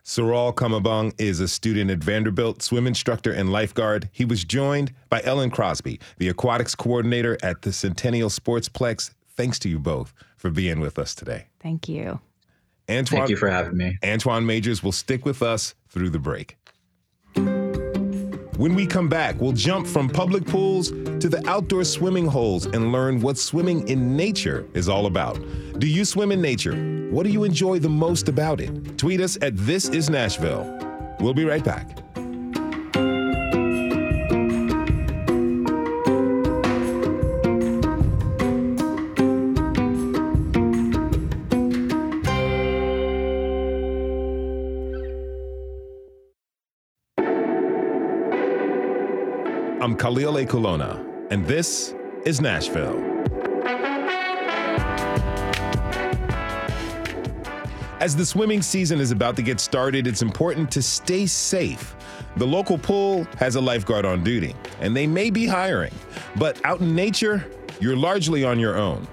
[0.03, 4.09] Seriol Kumabong is a student at Vanderbilt, swim instructor and lifeguard.
[4.11, 9.11] He was joined by Ellen Crosby, the aquatics coordinator at the Centennial Sportsplex.
[9.35, 11.47] Thanks to you both for being with us today.
[11.59, 12.19] Thank you.
[12.87, 13.97] Antwan, Thank you for having me.
[14.01, 16.57] Antwan Majors will stick with us through the break.
[18.57, 22.91] When we come back, we'll jump from public pools to the outdoor swimming holes and
[22.91, 25.39] learn what swimming in nature is all about.
[25.77, 26.73] Do you swim in nature?
[27.11, 28.97] What do you enjoy the most about it?
[28.97, 30.65] Tweet us at This Is Nashville.
[31.19, 31.99] We'll be right back.
[49.97, 53.03] Khalil Ekulona, and this is Nashville.
[57.99, 61.95] As the swimming season is about to get started, it's important to stay safe.
[62.35, 65.93] The local pool has a lifeguard on duty, and they may be hiring,
[66.35, 69.07] but out in nature, you're largely on your own.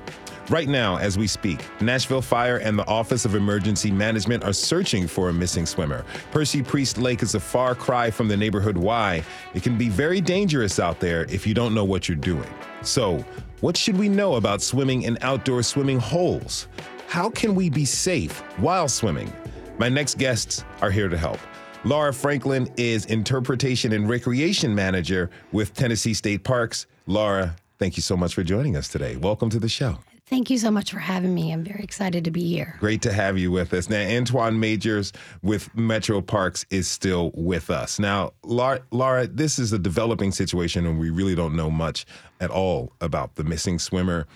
[0.50, 5.06] Right now, as we speak, Nashville Fire and the Office of Emergency Management are searching
[5.06, 6.04] for a missing swimmer.
[6.32, 9.24] Percy Priest Lake is a far cry from the neighborhood Y.
[9.54, 12.48] It can be very dangerous out there if you don't know what you're doing.
[12.82, 13.24] So,
[13.62, 16.68] what should we know about swimming in outdoor swimming holes?
[17.08, 19.32] How can we be safe while swimming?
[19.78, 21.38] My next guests are here to help.
[21.84, 26.84] Laura Franklin is Interpretation and Recreation Manager with Tennessee State Parks.
[27.06, 29.16] Laura, thank you so much for joining us today.
[29.16, 29.98] Welcome to the show.
[30.26, 31.52] Thank you so much for having me.
[31.52, 32.76] I'm very excited to be here.
[32.80, 33.90] Great to have you with us.
[33.90, 37.98] Now, Antwan Majors with Metro Parks is still with us.
[37.98, 42.06] Now, Laura, Laura, this is a developing situation, and we really don't know much
[42.40, 44.26] at all about the missing swimmer.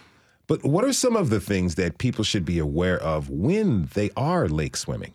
[0.47, 4.11] But what are some of the things that people should be aware of when they
[4.15, 5.15] are lake swimming?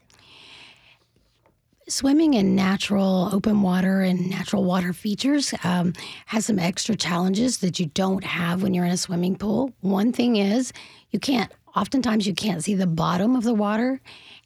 [1.89, 5.91] Swimming in natural open water and natural water features um,
[6.27, 9.73] has some extra challenges that you don't have when you're in a swimming pool.
[9.81, 10.71] One thing is
[11.11, 13.99] you can't, oftentimes, you can't see the bottom of the water.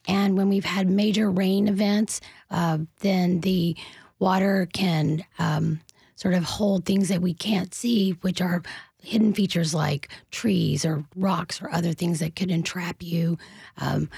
[0.08, 3.76] And when we've had major rain events, uh, then the
[4.18, 5.82] water can um,
[6.16, 8.64] sort of hold things that we can't see, which are
[9.04, 13.38] hidden features like trees or rocks or other things that could entrap you.
[13.78, 14.10] Um,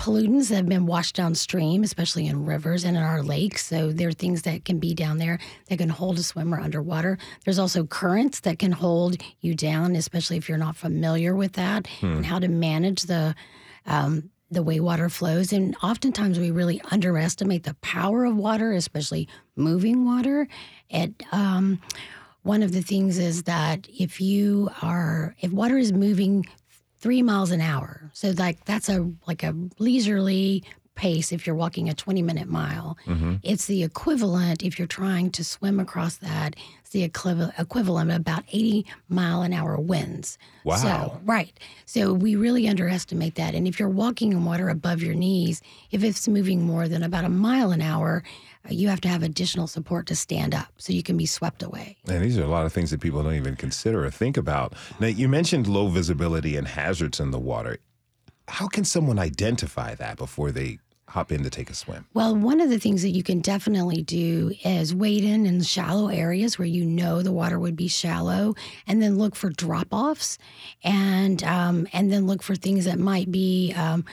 [0.00, 3.66] pollutants that have been washed downstream, especially in rivers and in our lakes.
[3.66, 7.18] So there are things that can be down there that can hold a swimmer underwater.
[7.44, 11.86] There's also currents that can hold you down, especially if you're not familiar with that
[12.00, 12.06] hmm.
[12.06, 13.34] and how to manage the
[13.86, 15.52] um, the way water flows.
[15.52, 20.48] And oftentimes we really underestimate the power of water, especially moving water.
[20.88, 21.80] It um,
[22.42, 26.46] one of the things is that if you are if water is moving
[27.00, 28.10] three miles an hour.
[28.12, 30.64] So like that's a like a leisurely
[31.00, 32.98] pace if you're walking a 20 minute mile.
[33.06, 33.36] Mm-hmm.
[33.42, 36.56] It's the equivalent if you're trying to swim across that.
[36.80, 40.36] It's the equivalent of about 80 mile an hour winds.
[40.64, 40.76] Wow.
[40.76, 41.58] So, right.
[41.86, 43.54] So we really underestimate that.
[43.54, 47.24] And if you're walking in water above your knees, if it's moving more than about
[47.24, 48.22] a mile an hour,
[48.68, 51.96] you have to have additional support to stand up so you can be swept away.
[52.06, 54.74] And these are a lot of things that people don't even consider or think about.
[54.98, 57.78] Now, you mentioned low visibility and hazards in the water.
[58.48, 60.78] How can someone identify that before they
[61.10, 62.06] hop in to take a swim?
[62.14, 66.08] Well, one of the things that you can definitely do is wade in in shallow
[66.08, 68.54] areas where you know the water would be shallow,
[68.86, 70.38] and then look for drop offs,
[70.82, 73.72] and um, and then look for things that might be.
[73.74, 74.04] Um,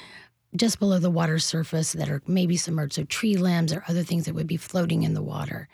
[0.55, 4.25] just below the water surface that are maybe submerged, so tree limbs or other things
[4.25, 5.67] that would be floating in the water.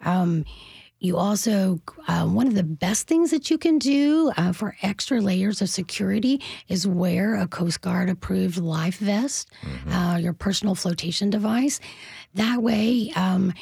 [0.00, 0.44] Um,
[0.98, 5.20] you also, uh, one of the best things that you can do uh, for extra
[5.20, 9.92] layers of security is wear a Coast Guard approved life vest, mm-hmm.
[9.92, 11.80] uh, your personal flotation device.
[12.34, 13.52] That way, um,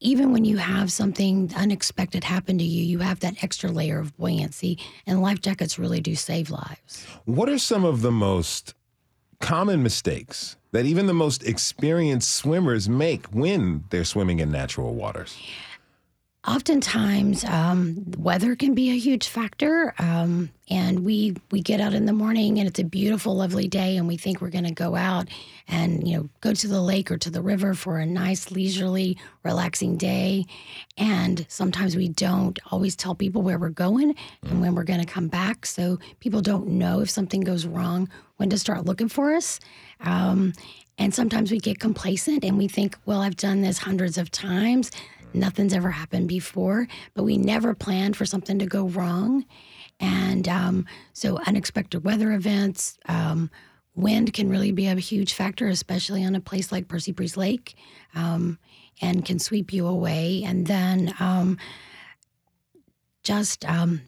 [0.00, 4.16] even when you have something unexpected happen to you, you have that extra layer of
[4.16, 7.06] buoyancy, and life jackets really do save lives.
[7.26, 8.74] What are some of the most
[9.40, 15.36] common mistakes that even the most experienced swimmers make when they're swimming in natural waters?
[16.48, 22.06] Oftentimes, um, weather can be a huge factor, um, and we we get out in
[22.06, 24.96] the morning and it's a beautiful, lovely day, and we think we're going to go
[24.96, 25.28] out
[25.68, 29.18] and you know go to the lake or to the river for a nice, leisurely,
[29.44, 30.46] relaxing day.
[30.96, 35.06] And sometimes we don't always tell people where we're going and when we're going to
[35.06, 39.34] come back, so people don't know if something goes wrong when to start looking for
[39.34, 39.60] us.
[40.00, 40.54] Um,
[40.96, 44.90] and sometimes we get complacent and we think, well, I've done this hundreds of times
[45.34, 49.44] Nothing's ever happened before, but we never planned for something to go wrong.
[49.98, 53.50] And um, so, unexpected weather events, um,
[53.94, 57.74] wind can really be a huge factor, especially on a place like Percy Priest Lake,
[58.14, 58.58] um,
[59.02, 60.42] and can sweep you away.
[60.44, 61.58] And then um,
[63.22, 64.00] just um,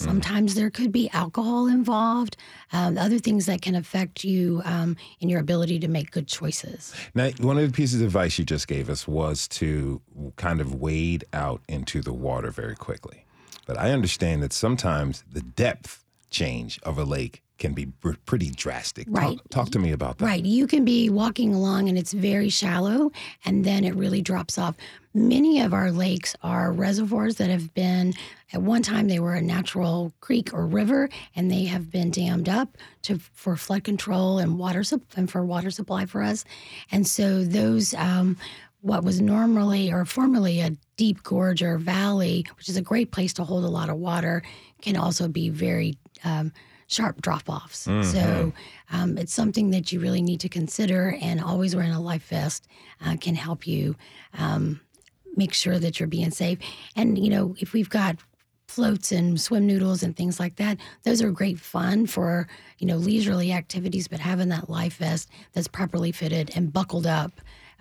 [0.00, 0.10] Mm-hmm.
[0.10, 2.36] Sometimes there could be alcohol involved,
[2.72, 6.94] um, other things that can affect you um, in your ability to make good choices.
[7.14, 10.00] Now, one of the pieces of advice you just gave us was to
[10.36, 13.24] kind of wade out into the water very quickly.
[13.66, 17.86] But I understand that sometimes the depth change of a lake can be
[18.26, 19.06] pretty drastic.
[19.08, 19.36] Right.
[19.36, 20.24] Talk, talk, to me about that.
[20.24, 20.44] Right.
[20.44, 23.12] You can be walking along and it's very shallow
[23.44, 24.74] and then it really drops off.
[25.12, 28.14] Many of our lakes are reservoirs that have been,
[28.52, 32.48] at one time, they were a natural creek or river and they have been dammed
[32.48, 34.84] up to for flood control and water
[35.16, 36.44] and for water supply for us.
[36.92, 38.36] And so those, um,
[38.82, 43.32] what was normally or formerly a deep gorge or valley, which is a great place
[43.34, 44.42] to hold a lot of water,
[44.80, 46.52] can also be very um,
[46.86, 47.86] sharp drop offs.
[47.86, 48.02] Mm-hmm.
[48.02, 48.52] So
[48.90, 52.68] um, it's something that you really need to consider, and always wearing a life vest
[53.04, 53.96] uh, can help you
[54.38, 54.80] um,
[55.36, 56.58] make sure that you're being safe.
[56.96, 58.16] And, you know, if we've got
[58.68, 62.46] floats and swim noodles and things like that, those are great fun for,
[62.78, 67.32] you know, leisurely activities, but having that life vest that's properly fitted and buckled up.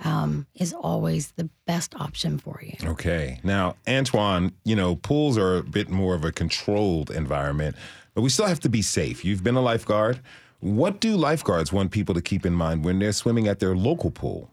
[0.02, 2.74] Um, is always the best option for you.
[2.92, 3.42] Okay.
[3.44, 7.76] Now, Antwan, you know, pools are a bit more of a controlled environment.
[8.14, 9.26] But we still have to be safe.
[9.26, 10.22] You've been a lifeguard.
[10.62, 14.12] What do lifeguards want people to keep in mind when they're swimming at their local
[14.12, 14.50] pool?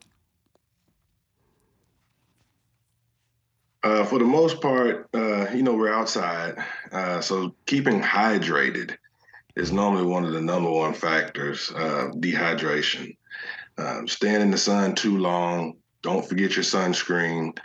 [3.87, 6.57] Uh, for the most part, uh, you know, we're outside,
[6.91, 8.97] uh, so keeping hydrated
[9.55, 11.71] is normally one of the number one factors.
[11.71, 13.17] Uh, dehydration,
[13.79, 15.77] um, staying in the sun too long.
[16.03, 17.57] Don't forget your sunscreen,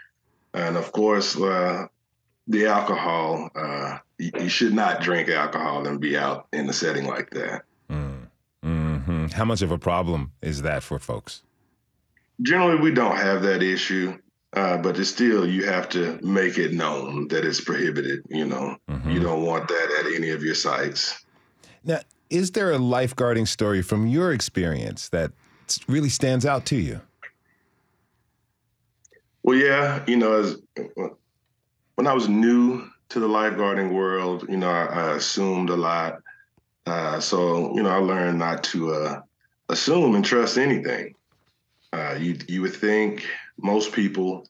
[0.53, 1.87] and of course, uh,
[2.47, 3.49] the alcohol.
[3.55, 7.63] Uh, you, you, should not drink alcohol and be out in a setting like that.
[7.89, 8.27] Mm.
[8.63, 9.25] Mm-hmm.
[9.29, 11.41] How much of a problem is that for folks?
[12.43, 14.19] Generally, we don't have that issue.
[14.53, 18.23] Uh, but it's still you have to make it known that it's prohibited.
[18.29, 19.09] You know, mm-hmm.
[19.09, 21.23] you don't want that at any of your sites.
[21.83, 21.99] Now,
[22.29, 25.31] is there a lifeguarding story from your experience that
[25.87, 27.01] really stands out to you?
[29.43, 30.57] Well, yeah, you know, as
[31.95, 36.19] when I was new to the lifeguarding world, you know, I, I assumed a lot.
[36.85, 39.21] Uh, so, you know, I learned not to uh,
[39.69, 41.15] assume and trust anything.
[41.93, 43.25] Uh, you you would think
[43.57, 44.47] most people,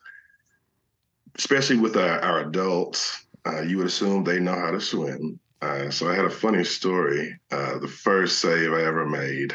[1.37, 5.39] especially with our, our adults, uh, you would assume they know how to swim.
[5.61, 7.39] Uh, so I had a funny story.
[7.51, 9.53] Uh, the first save I ever made,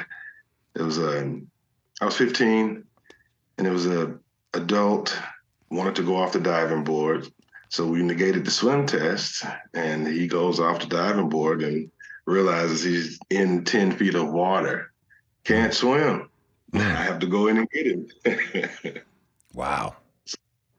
[0.75, 1.49] it was a, um,
[2.01, 2.85] I was 15,
[3.59, 4.17] and it was a
[4.55, 5.17] adult
[5.71, 7.27] wanted to go off the diving board.
[7.69, 11.91] So we negated the swim test, and he goes off the diving board and
[12.25, 14.93] realizes he's in 10 feet of water,
[15.45, 16.29] can't swim.
[16.75, 18.09] I have to go in and get him.
[19.55, 19.97] wow.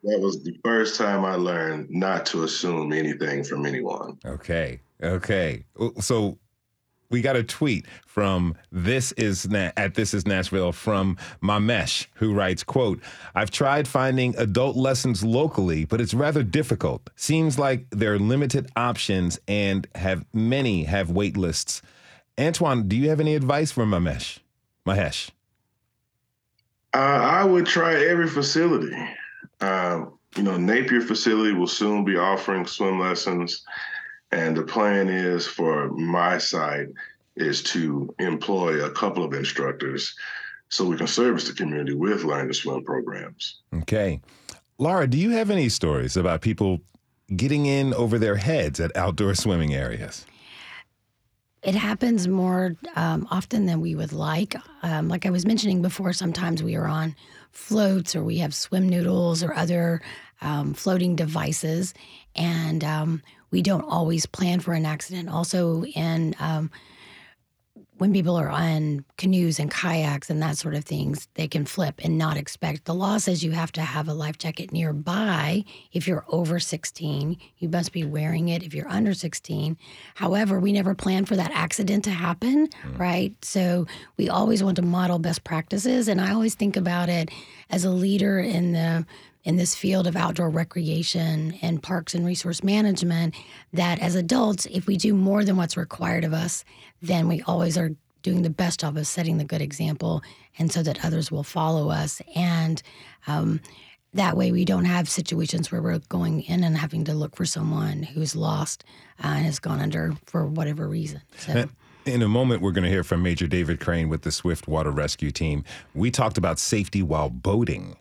[0.03, 4.17] That was the first time I learned not to assume anything from anyone.
[4.25, 4.79] Okay.
[5.01, 5.65] Okay.
[5.99, 6.37] So
[7.09, 12.33] we got a tweet from this is Na- at this is Nashville from Mamesh who
[12.33, 13.01] writes quote
[13.35, 18.69] I've tried finding adult lessons locally but it's rather difficult seems like there are limited
[18.75, 21.81] options and have many have wait lists
[22.37, 24.39] Antwan do you have any advice for Mamesh
[24.85, 25.29] Mahesh
[26.97, 28.95] uh, I would try every facility
[29.61, 33.63] um, you know Napier facility will soon be offering swim lessons
[34.31, 36.87] and the plan is for my site
[37.35, 40.15] is to employ a couple of instructors
[40.69, 43.61] so we can service the community with learn to swim programs.
[43.73, 44.19] Okay.
[44.77, 46.81] Laura, do you have any stories about people
[47.35, 50.25] getting in over their heads at outdoor swimming areas?
[51.67, 54.55] It happens more um, often than we would like.
[54.83, 57.13] Um, like I was mentioning before, sometimes we are on
[57.51, 60.01] floats or we have swim noodles or other
[60.39, 61.93] um, floating devices,
[62.37, 65.27] and um, we don't always plan for an accident.
[65.27, 66.71] Also, in um,
[67.97, 71.95] when people are on canoes and kayaks and that sort of things, they can flip
[72.03, 72.85] and not expect.
[72.85, 75.65] The law says you have to have a life jacket nearby.
[75.91, 79.77] If you're over 16, you must be wearing it if you're under 16.
[80.15, 82.99] However, we never plan for that accident to happen, mm.
[82.99, 83.33] right?
[83.43, 83.87] So
[84.17, 86.07] we always want to model best practices.
[86.07, 87.29] And I always think about it
[87.69, 89.05] as a leader in the
[89.47, 93.33] in this field of outdoor recreation and parks and resource management
[93.71, 96.65] that as adults, if we do more than what's required of us,
[97.01, 97.91] then we always are
[98.23, 100.21] doing the best job of setting the good example
[100.59, 102.21] and so that others will follow us.
[102.35, 102.83] And
[103.25, 103.61] um,
[104.13, 107.45] that way we don't have situations where we're going in and having to look for
[107.45, 108.83] someone who's lost
[109.23, 111.21] uh, and has gone under for whatever reason.
[111.37, 111.69] So.
[112.05, 114.91] In a moment, we're going to hear from Major David Crane with the Swift Water
[114.91, 115.63] Rescue Team.
[115.93, 117.95] We talked about safety while boating.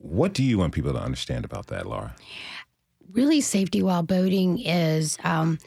[0.00, 2.14] What do you want people to understand about that, Laura?
[3.12, 5.18] Really, safety while boating is.
[5.24, 5.58] Um,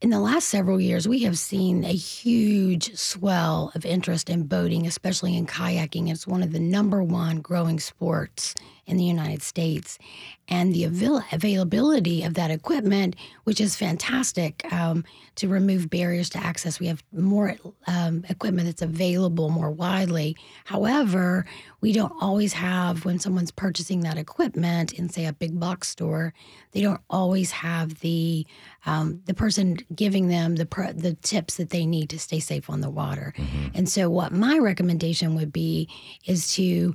[0.00, 4.86] in the last several years, we have seen a huge swell of interest in boating,
[4.86, 6.08] especially in kayaking.
[6.08, 8.54] It's one of the number one growing sports
[8.88, 9.98] in the United States.
[10.48, 13.14] And the avail- availability of that equipment,
[13.44, 15.04] which is fantastic um,
[15.36, 16.80] to remove barriers to access.
[16.80, 17.54] We have more
[17.86, 20.36] um, equipment that's available more widely.
[20.64, 21.44] However,
[21.82, 26.32] we don't always have, when someone's purchasing that equipment in, say, a big box store,
[26.72, 28.46] they don't always have the
[28.86, 32.70] um, the person giving them the pr- the tips that they need to stay safe
[32.70, 33.34] on the water.
[33.36, 33.66] Mm-hmm.
[33.74, 35.88] And so, what my recommendation would be
[36.24, 36.94] is to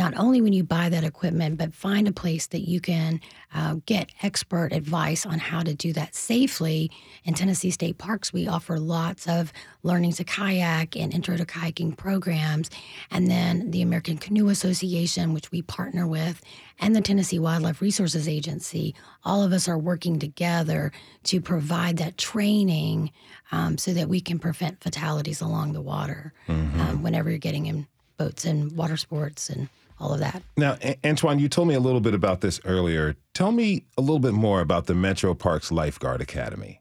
[0.00, 3.20] not only when you buy that equipment, but find a place that you can
[3.54, 6.90] uh, get expert advice on how to do that safely.
[7.24, 11.98] In Tennessee State Parks, we offer lots of learning to kayak and intro to kayaking
[11.98, 12.70] programs.
[13.10, 16.40] And then the American Canoe Association, which we partner with,
[16.78, 20.92] and the Tennessee Wildlife Resources Agency, all of us are working together
[21.24, 23.12] to provide that training
[23.52, 26.80] um, so that we can prevent fatalities along the water mm-hmm.
[26.80, 27.86] um, whenever you're getting in
[28.16, 29.68] boats and water sports and
[30.00, 30.42] all of that.
[30.56, 33.16] Now, Antwan, you told me a little bit about this earlier.
[33.34, 36.80] Tell me a little bit more about the Metro Parks Lifeguard Academy.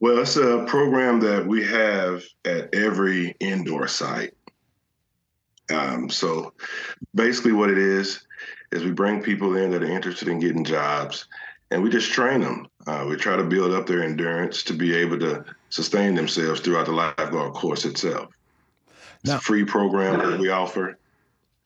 [0.00, 4.34] Well, it's a program that we have at every indoor site.
[5.72, 6.52] Um, so
[7.14, 8.26] basically, what it is,
[8.70, 11.26] is we bring people in that are interested in getting jobs,
[11.70, 12.66] and we just train them.
[12.86, 16.86] Uh, we try to build up their endurance to be able to sustain themselves throughout
[16.86, 18.28] the lifeguard course itself.
[19.24, 20.98] It's now, a free program that we offer,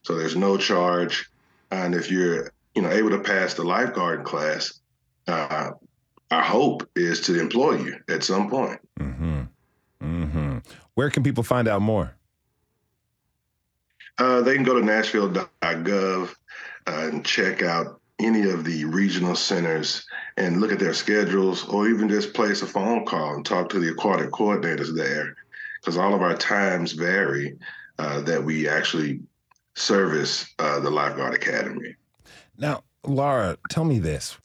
[0.02, 1.28] so there's no charge.
[1.72, 4.78] And if you're, you know, able to pass the lifeguard class,
[5.26, 5.72] uh,
[6.30, 8.78] our hope is to employ you at some point.
[9.00, 9.42] Mm-hmm.
[10.00, 10.59] Mm-hmm.
[10.94, 12.14] Where can people find out more?
[14.18, 20.06] Uh, they can go to nashville.gov uh, and check out any of the regional centers
[20.36, 23.80] and look at their schedules, or even just place a phone call and talk to
[23.80, 25.34] the aquatic coordinators there,
[25.80, 27.58] because all of our times vary
[27.98, 29.20] uh, that we actually
[29.74, 31.94] service uh, the Lifeguard Academy.
[32.56, 34.36] Now, Laura, tell me this.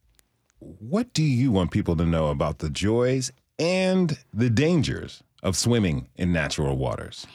[0.59, 6.07] What do you want people to know about the joys and the dangers of swimming
[6.15, 7.27] in natural waters?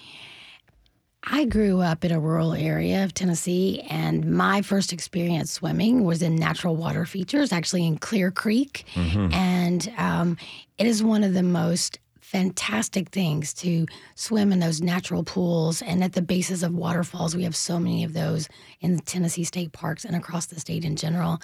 [1.30, 6.22] I grew up in a rural area of Tennessee, and my first experience swimming was
[6.22, 8.86] in natural water features, actually in Clear Creek.
[8.94, 9.32] Mm-hmm.
[9.34, 10.36] And um,
[10.78, 11.98] it is one of the most
[12.28, 17.34] fantastic things to swim in those natural pools and at the bases of waterfalls.
[17.34, 18.50] We have so many of those
[18.82, 21.38] in the Tennessee state parks and across the state in general.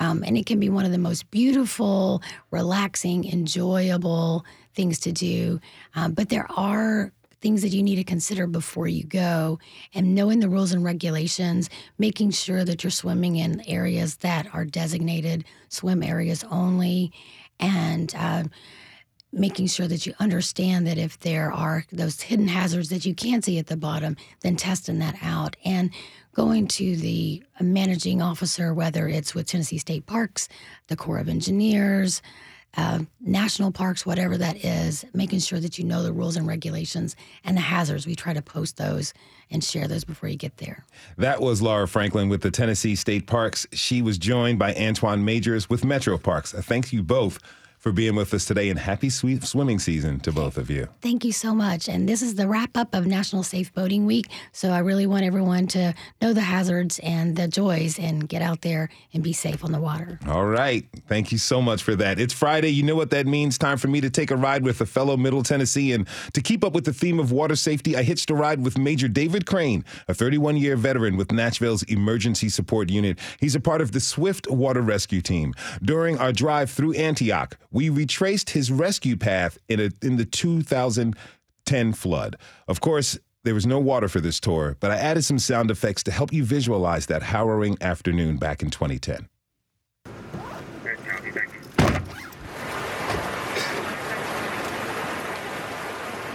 [0.00, 5.60] Um, and it can be one of the most beautiful, relaxing, enjoyable things to do.
[5.94, 7.12] Um, but there are
[7.42, 9.58] things that you need to consider before you go
[9.92, 11.68] and knowing the rules and regulations,
[11.98, 17.12] making sure that you're swimming in areas that are designated swim areas only,
[17.60, 18.44] and uh,
[19.32, 23.44] making sure that you understand that if there are those hidden hazards that you can't
[23.44, 25.56] see at the bottom, then testing that out.
[25.64, 25.90] And
[26.34, 30.48] going to the managing officer, whether it's with Tennessee State Parks,
[30.88, 32.22] the Corps of Engineers,
[32.76, 37.16] uh, national parks, whatever that is, making sure that you know the rules and regulations
[37.44, 38.06] and the hazards.
[38.06, 39.12] We try to post those
[39.50, 40.84] and share those before you get there.
[41.18, 43.66] That was Laura Franklin with the Tennessee State Parks.
[43.72, 46.52] She was joined by Antwan Majors with Metro Parks.
[46.52, 47.38] Thank you both
[47.82, 50.86] for being with us today and happy sweet swimming season to both of you.
[51.00, 51.88] Thank you so much.
[51.88, 54.28] And this is the wrap up of National Safe Boating Week.
[54.52, 58.60] So I really want everyone to know the hazards and the joys and get out
[58.60, 60.20] there and be safe on the water.
[60.28, 60.86] All right.
[61.08, 62.20] Thank you so much for that.
[62.20, 62.68] It's Friday.
[62.68, 63.58] You know what that means.
[63.58, 66.06] Time for me to take a ride with a fellow Middle Tennessean.
[66.34, 69.08] To keep up with the theme of water safety, I hitched a ride with Major
[69.08, 73.18] David Crane, a 31 year veteran with Nashville's Emergency Support Unit.
[73.40, 75.52] He's a part of the Swift Water Rescue Team.
[75.82, 81.92] During our drive through Antioch, we retraced his rescue path in, a, in the 2010
[81.94, 82.36] flood.
[82.68, 86.02] Of course, there was no water for this tour, but I added some sound effects
[86.04, 89.28] to help you visualize that harrowing afternoon back in 2010.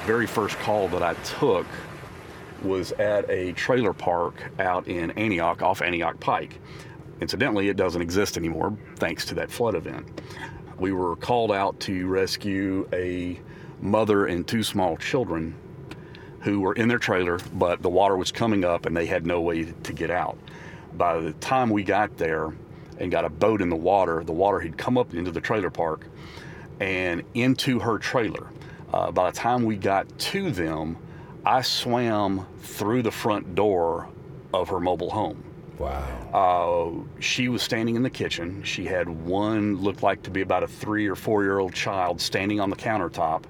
[0.05, 1.65] Very first call that I took
[2.63, 6.59] was at a trailer park out in Antioch off Antioch Pike.
[7.21, 10.07] Incidentally, it doesn't exist anymore thanks to that flood event.
[10.79, 13.39] We were called out to rescue a
[13.81, 15.55] mother and two small children
[16.41, 19.41] who were in their trailer, but the water was coming up and they had no
[19.41, 20.37] way to get out.
[20.93, 22.53] By the time we got there
[22.99, 25.69] and got a boat in the water, the water had come up into the trailer
[25.69, 26.05] park
[26.79, 28.47] and into her trailer.
[28.93, 30.97] Uh, by the time we got to them,
[31.45, 34.07] I swam through the front door
[34.53, 35.43] of her mobile home.
[35.79, 37.03] Wow.
[37.13, 38.63] Uh, she was standing in the kitchen.
[38.63, 42.19] She had one looked like to be about a three or four year old child
[42.19, 43.43] standing on the countertop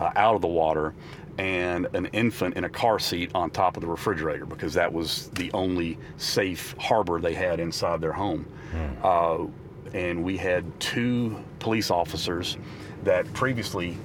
[0.00, 0.94] uh, out of the water,
[1.38, 5.28] and an infant in a car seat on top of the refrigerator because that was
[5.30, 8.46] the only safe harbor they had inside their home.
[8.70, 8.88] Hmm.
[9.02, 9.46] Uh,
[9.94, 12.56] and we had two police officers
[13.04, 13.96] that previously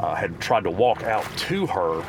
[0.00, 2.04] uh, had tried to walk out to her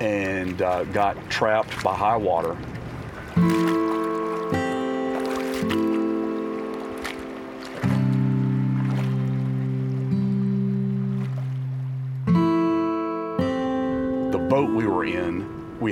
[0.00, 2.56] and uh, got trapped by high water.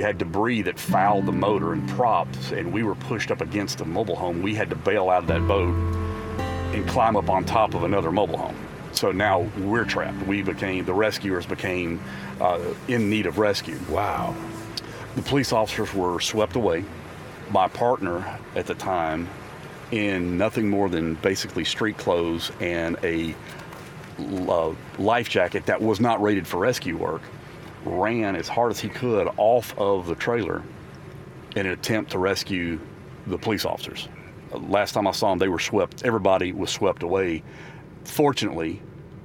[0.05, 3.85] Had debris that fouled the motor and props, and we were pushed up against a
[3.85, 4.43] mobile home.
[4.43, 5.73] We had to bail out of that boat
[6.75, 8.55] and climb up on top of another mobile home.
[8.91, 10.27] So now we're trapped.
[10.27, 11.99] We became, the rescuers became
[12.39, 13.79] uh, in need of rescue.
[13.89, 14.35] Wow.
[15.15, 16.85] The police officers were swept away.
[17.49, 19.27] My partner at the time,
[19.89, 23.33] in nothing more than basically street clothes and a
[24.19, 27.23] uh, life jacket that was not rated for rescue work,
[27.85, 30.63] ran as hard as he could off of the trailer
[31.55, 32.79] in an attempt to rescue
[33.27, 34.09] the police officers.
[34.53, 37.43] Last time I saw them, they were swept, everybody was swept away.
[38.03, 38.81] Fortunately,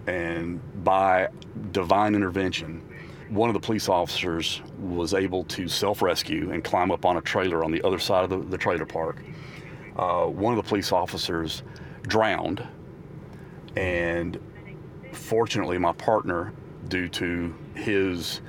[0.06, 1.28] and by
[1.72, 2.82] divine intervention,
[3.28, 7.20] one of the police officers was able to self rescue and climb up on a
[7.20, 9.22] trailer on the other side of the, the trailer park.
[9.96, 11.62] uh, one of the police officers
[12.02, 12.66] drowned,
[13.76, 14.38] and
[15.12, 16.52] fortunately, my partner,
[16.88, 18.40] due to his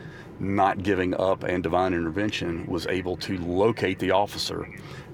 [0.42, 4.68] not giving up and divine intervention, was able to locate the officer,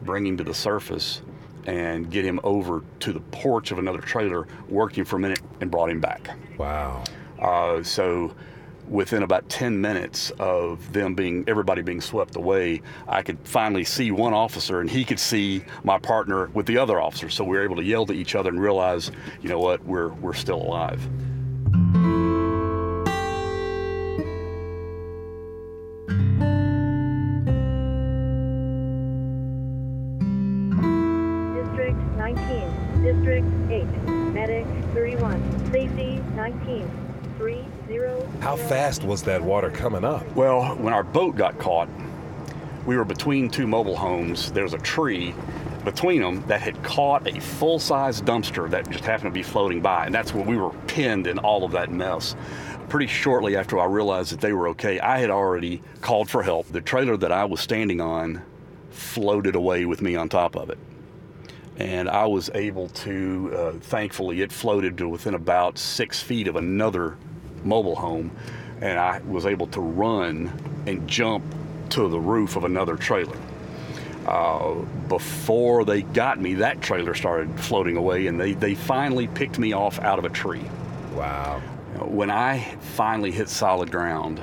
[0.03, 1.21] bring him to the surface,
[1.65, 5.41] and get him over to the porch of another trailer, worked him for a minute,
[5.59, 6.31] and brought him back.
[6.57, 7.03] Wow.
[7.39, 8.33] Uh, so
[8.89, 14.11] within about 10 minutes of them being everybody being swept away i could finally see
[14.11, 17.63] one officer and he could see my partner with the other officer so we were
[17.63, 19.11] able to yell to each other and realize
[19.41, 21.05] you know what we're we're still alive
[39.07, 40.29] was that water coming up?
[40.35, 41.89] well when our boat got caught
[42.87, 44.49] we were between two mobile homes.
[44.53, 45.35] There was a tree
[45.83, 50.05] between them that had caught a full-size dumpster that just happened to be floating by
[50.05, 52.35] and that's where we were pinned in all of that mess.
[52.87, 56.67] Pretty shortly after i realized that they were okay i had already called for help.
[56.67, 58.41] The trailer that i was standing on
[58.89, 60.77] floated away with me on top of it.
[61.77, 66.55] And I was able to, uh, thankfully, it floated to within about six feet of
[66.55, 67.17] another
[67.63, 68.31] mobile home,
[68.81, 70.51] and I was able to run
[70.85, 71.43] and jump
[71.89, 73.37] to the roof of another trailer.
[74.25, 74.73] Uh,
[75.07, 79.73] before they got me, that trailer started floating away, and they, they finally picked me
[79.73, 80.65] off out of a tree.
[81.13, 81.59] Wow.
[82.01, 84.41] When I finally hit solid ground,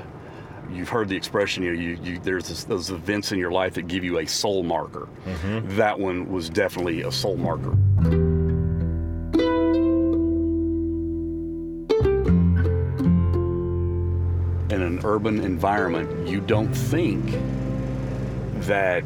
[0.73, 3.75] you've heard the expression you know, you, you there's this, those events in your life
[3.75, 5.09] that give you a soul marker
[5.77, 7.77] that one was definitely a soul marker
[14.75, 17.25] in an urban environment you don't think
[18.67, 19.05] that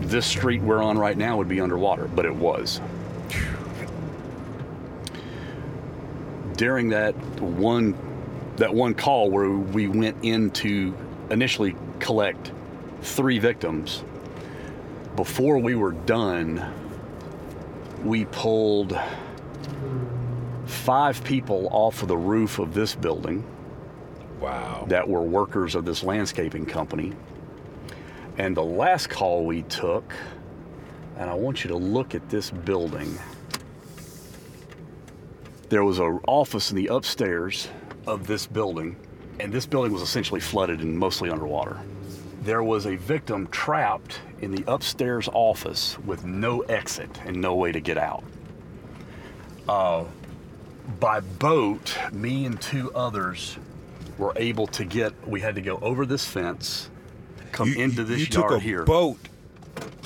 [0.00, 2.80] this street we're on right now would be underwater but it was.
[6.56, 7.96] During that one
[8.56, 10.96] that one call where we went in to
[11.30, 12.50] initially collect
[13.02, 14.02] three victims
[15.14, 16.64] before we were done
[18.02, 18.98] we pulled
[20.64, 23.44] five people off of the roof of this building
[24.40, 24.84] Wow.
[24.88, 27.12] that were workers of this landscaping company
[28.38, 30.12] and the last call we took
[31.16, 33.18] and i want you to look at this building
[35.68, 37.68] there was an office in the upstairs
[38.06, 38.94] of this building,
[39.40, 41.80] and this building was essentially flooded and mostly underwater.
[42.42, 47.72] There was a victim trapped in the upstairs office with no exit and no way
[47.72, 48.22] to get out.
[49.68, 50.04] Uh,
[51.00, 53.58] by boat, me and two others
[54.18, 55.12] were able to get.
[55.26, 56.88] We had to go over this fence,
[57.52, 58.84] come You- into this you yard took a here.
[58.84, 59.18] boat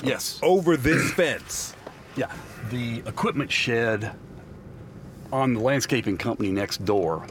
[0.03, 0.39] Yes.
[0.43, 1.75] over this fence.
[2.15, 2.31] Yeah,
[2.69, 4.11] the equipment shed
[5.31, 7.25] on the landscaping company next door,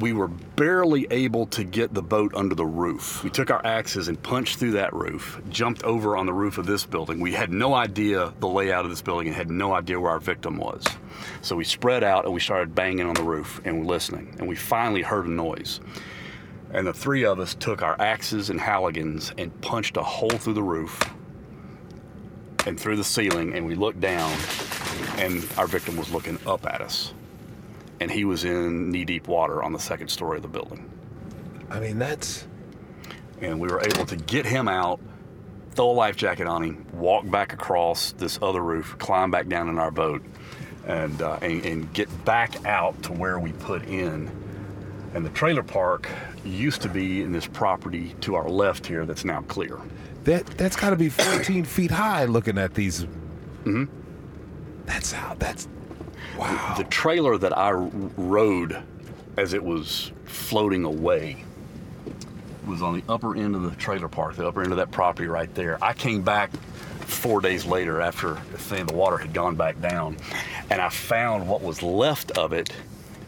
[0.00, 3.22] we were barely able to get the boat under the roof.
[3.24, 6.66] We took our axes and punched through that roof, jumped over on the roof of
[6.66, 7.20] this building.
[7.20, 10.20] We had no idea the layout of this building and had no idea where our
[10.20, 10.84] victim was.
[11.42, 14.34] So we spread out and we started banging on the roof and listening.
[14.38, 15.80] And we finally heard a noise.
[16.70, 20.54] And the three of us took our axes and halligans and punched a hole through
[20.54, 21.00] the roof
[22.66, 24.30] and through the ceiling and we looked down
[25.16, 27.14] and our victim was looking up at us
[28.00, 30.90] and he was in knee deep water on the second story of the building
[31.70, 32.46] I mean, that's
[33.40, 35.00] and we were able to get him out
[35.72, 39.68] throw a life jacket on him walk back across this other roof climb back down
[39.68, 40.22] in our boat
[40.86, 44.30] and, uh, and, and get back out to where we put in
[45.14, 46.08] and the trailer park
[46.44, 49.78] used to be in this property to our left here that's now clear
[50.28, 52.26] that that's got to be 14 feet high.
[52.26, 53.04] Looking at these.
[53.64, 53.84] Mm-hmm.
[54.84, 55.34] That's how.
[55.38, 55.68] That's
[56.38, 56.74] wow.
[56.76, 58.82] the trailer that I rode
[59.36, 61.44] as it was floating away
[62.66, 65.26] was on the upper end of the trailer park, the upper end of that property
[65.26, 65.82] right there.
[65.82, 66.50] I came back
[67.00, 70.16] four days later after saying the water had gone back down,
[70.70, 72.70] and I found what was left of it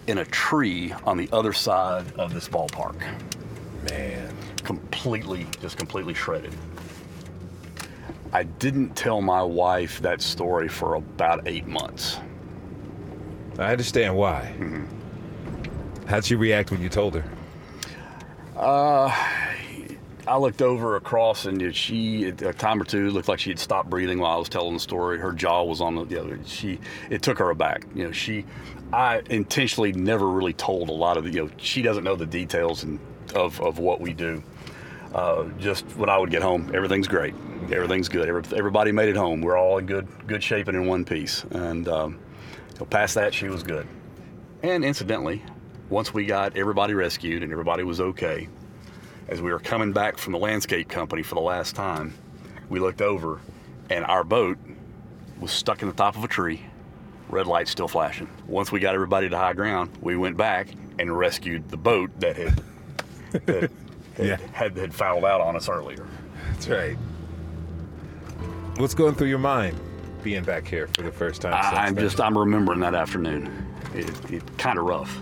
[0.06, 3.00] in a tree on the other side of this ballpark,
[3.88, 4.34] Man.
[4.64, 6.54] completely, just completely shredded.
[8.32, 12.18] I didn't tell my wife that story for about eight months.
[13.60, 14.54] I understand why.
[16.06, 17.24] How'd she react when you told her?
[20.26, 23.58] I looked over across, and she, at a time or two, looked like she had
[23.58, 25.18] stopped breathing while I was telling the story.
[25.18, 26.78] Her jaw was on the, know, she,
[27.10, 27.84] it took her aback.
[27.94, 28.44] You know, she,
[28.92, 32.26] I intentionally never really told a lot of the, you know, she doesn't know the
[32.26, 32.98] details and
[33.34, 34.42] of, of what we do.
[35.14, 37.34] Uh, just when I would get home, everything's great.
[37.64, 38.28] everything's good.
[38.28, 39.40] Everybody made it home.
[39.40, 41.44] We're all in good good shape and in one piece.
[41.50, 42.18] And um,
[42.86, 43.86] past that, she was good.
[44.62, 45.42] And incidentally,
[45.88, 48.48] once we got everybody rescued and everybody was okay,
[49.28, 52.14] as we were coming back from the landscape company for the last time,
[52.68, 53.40] we looked over
[53.88, 54.58] and our boat
[55.40, 56.62] was stuck in the top of a tree,
[57.28, 58.28] red light still flashing.
[58.46, 60.68] Once we got everybody to high ground, we went back
[60.98, 62.62] and rescued the boat that had
[63.46, 63.70] that
[64.18, 64.36] yeah.
[64.52, 66.06] had, had fouled out on us earlier.
[66.52, 66.96] That's right.
[68.76, 69.78] What's going through your mind
[70.22, 71.54] being back here for the first time?
[71.54, 73.66] I, am just I'm remembering that afternoon.
[73.94, 75.20] It, it kind of rough.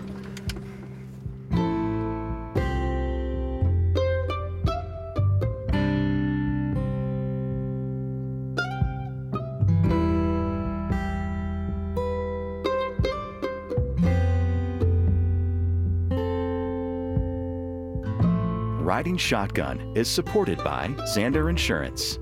[18.99, 22.17] Riding Shotgun is supported by Xander Insurance.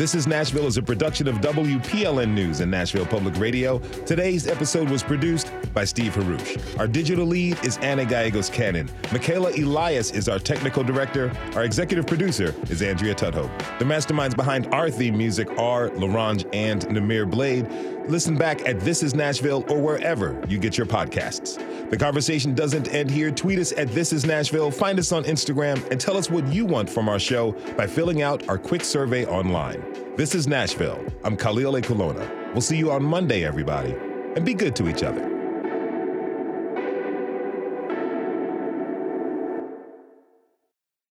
[0.00, 3.80] This is Nashville is a production of WPLN News and Nashville Public Radio.
[4.06, 6.78] Today's episode was produced by Steve Haruch.
[6.78, 8.88] Our digital lead is Anna Gallegos Cannon.
[9.12, 11.30] Michaela Elias is our technical director.
[11.54, 13.78] Our executive producer is Andrea Tudhope.
[13.78, 17.68] The masterminds behind our theme music are LaRange and Namir Blade.
[18.08, 21.58] Listen back at This Is Nashville or wherever you get your podcasts.
[21.90, 23.32] The conversation doesn't end here.
[23.32, 26.64] Tweet us at This Is Nashville, find us on Instagram, and tell us what you
[26.64, 29.82] want from our show by filling out our quick survey online.
[30.16, 31.04] This is Nashville.
[31.24, 32.52] I'm Khalil Ekulona.
[32.52, 33.96] We'll see you on Monday, everybody,
[34.36, 35.39] and be good to each other.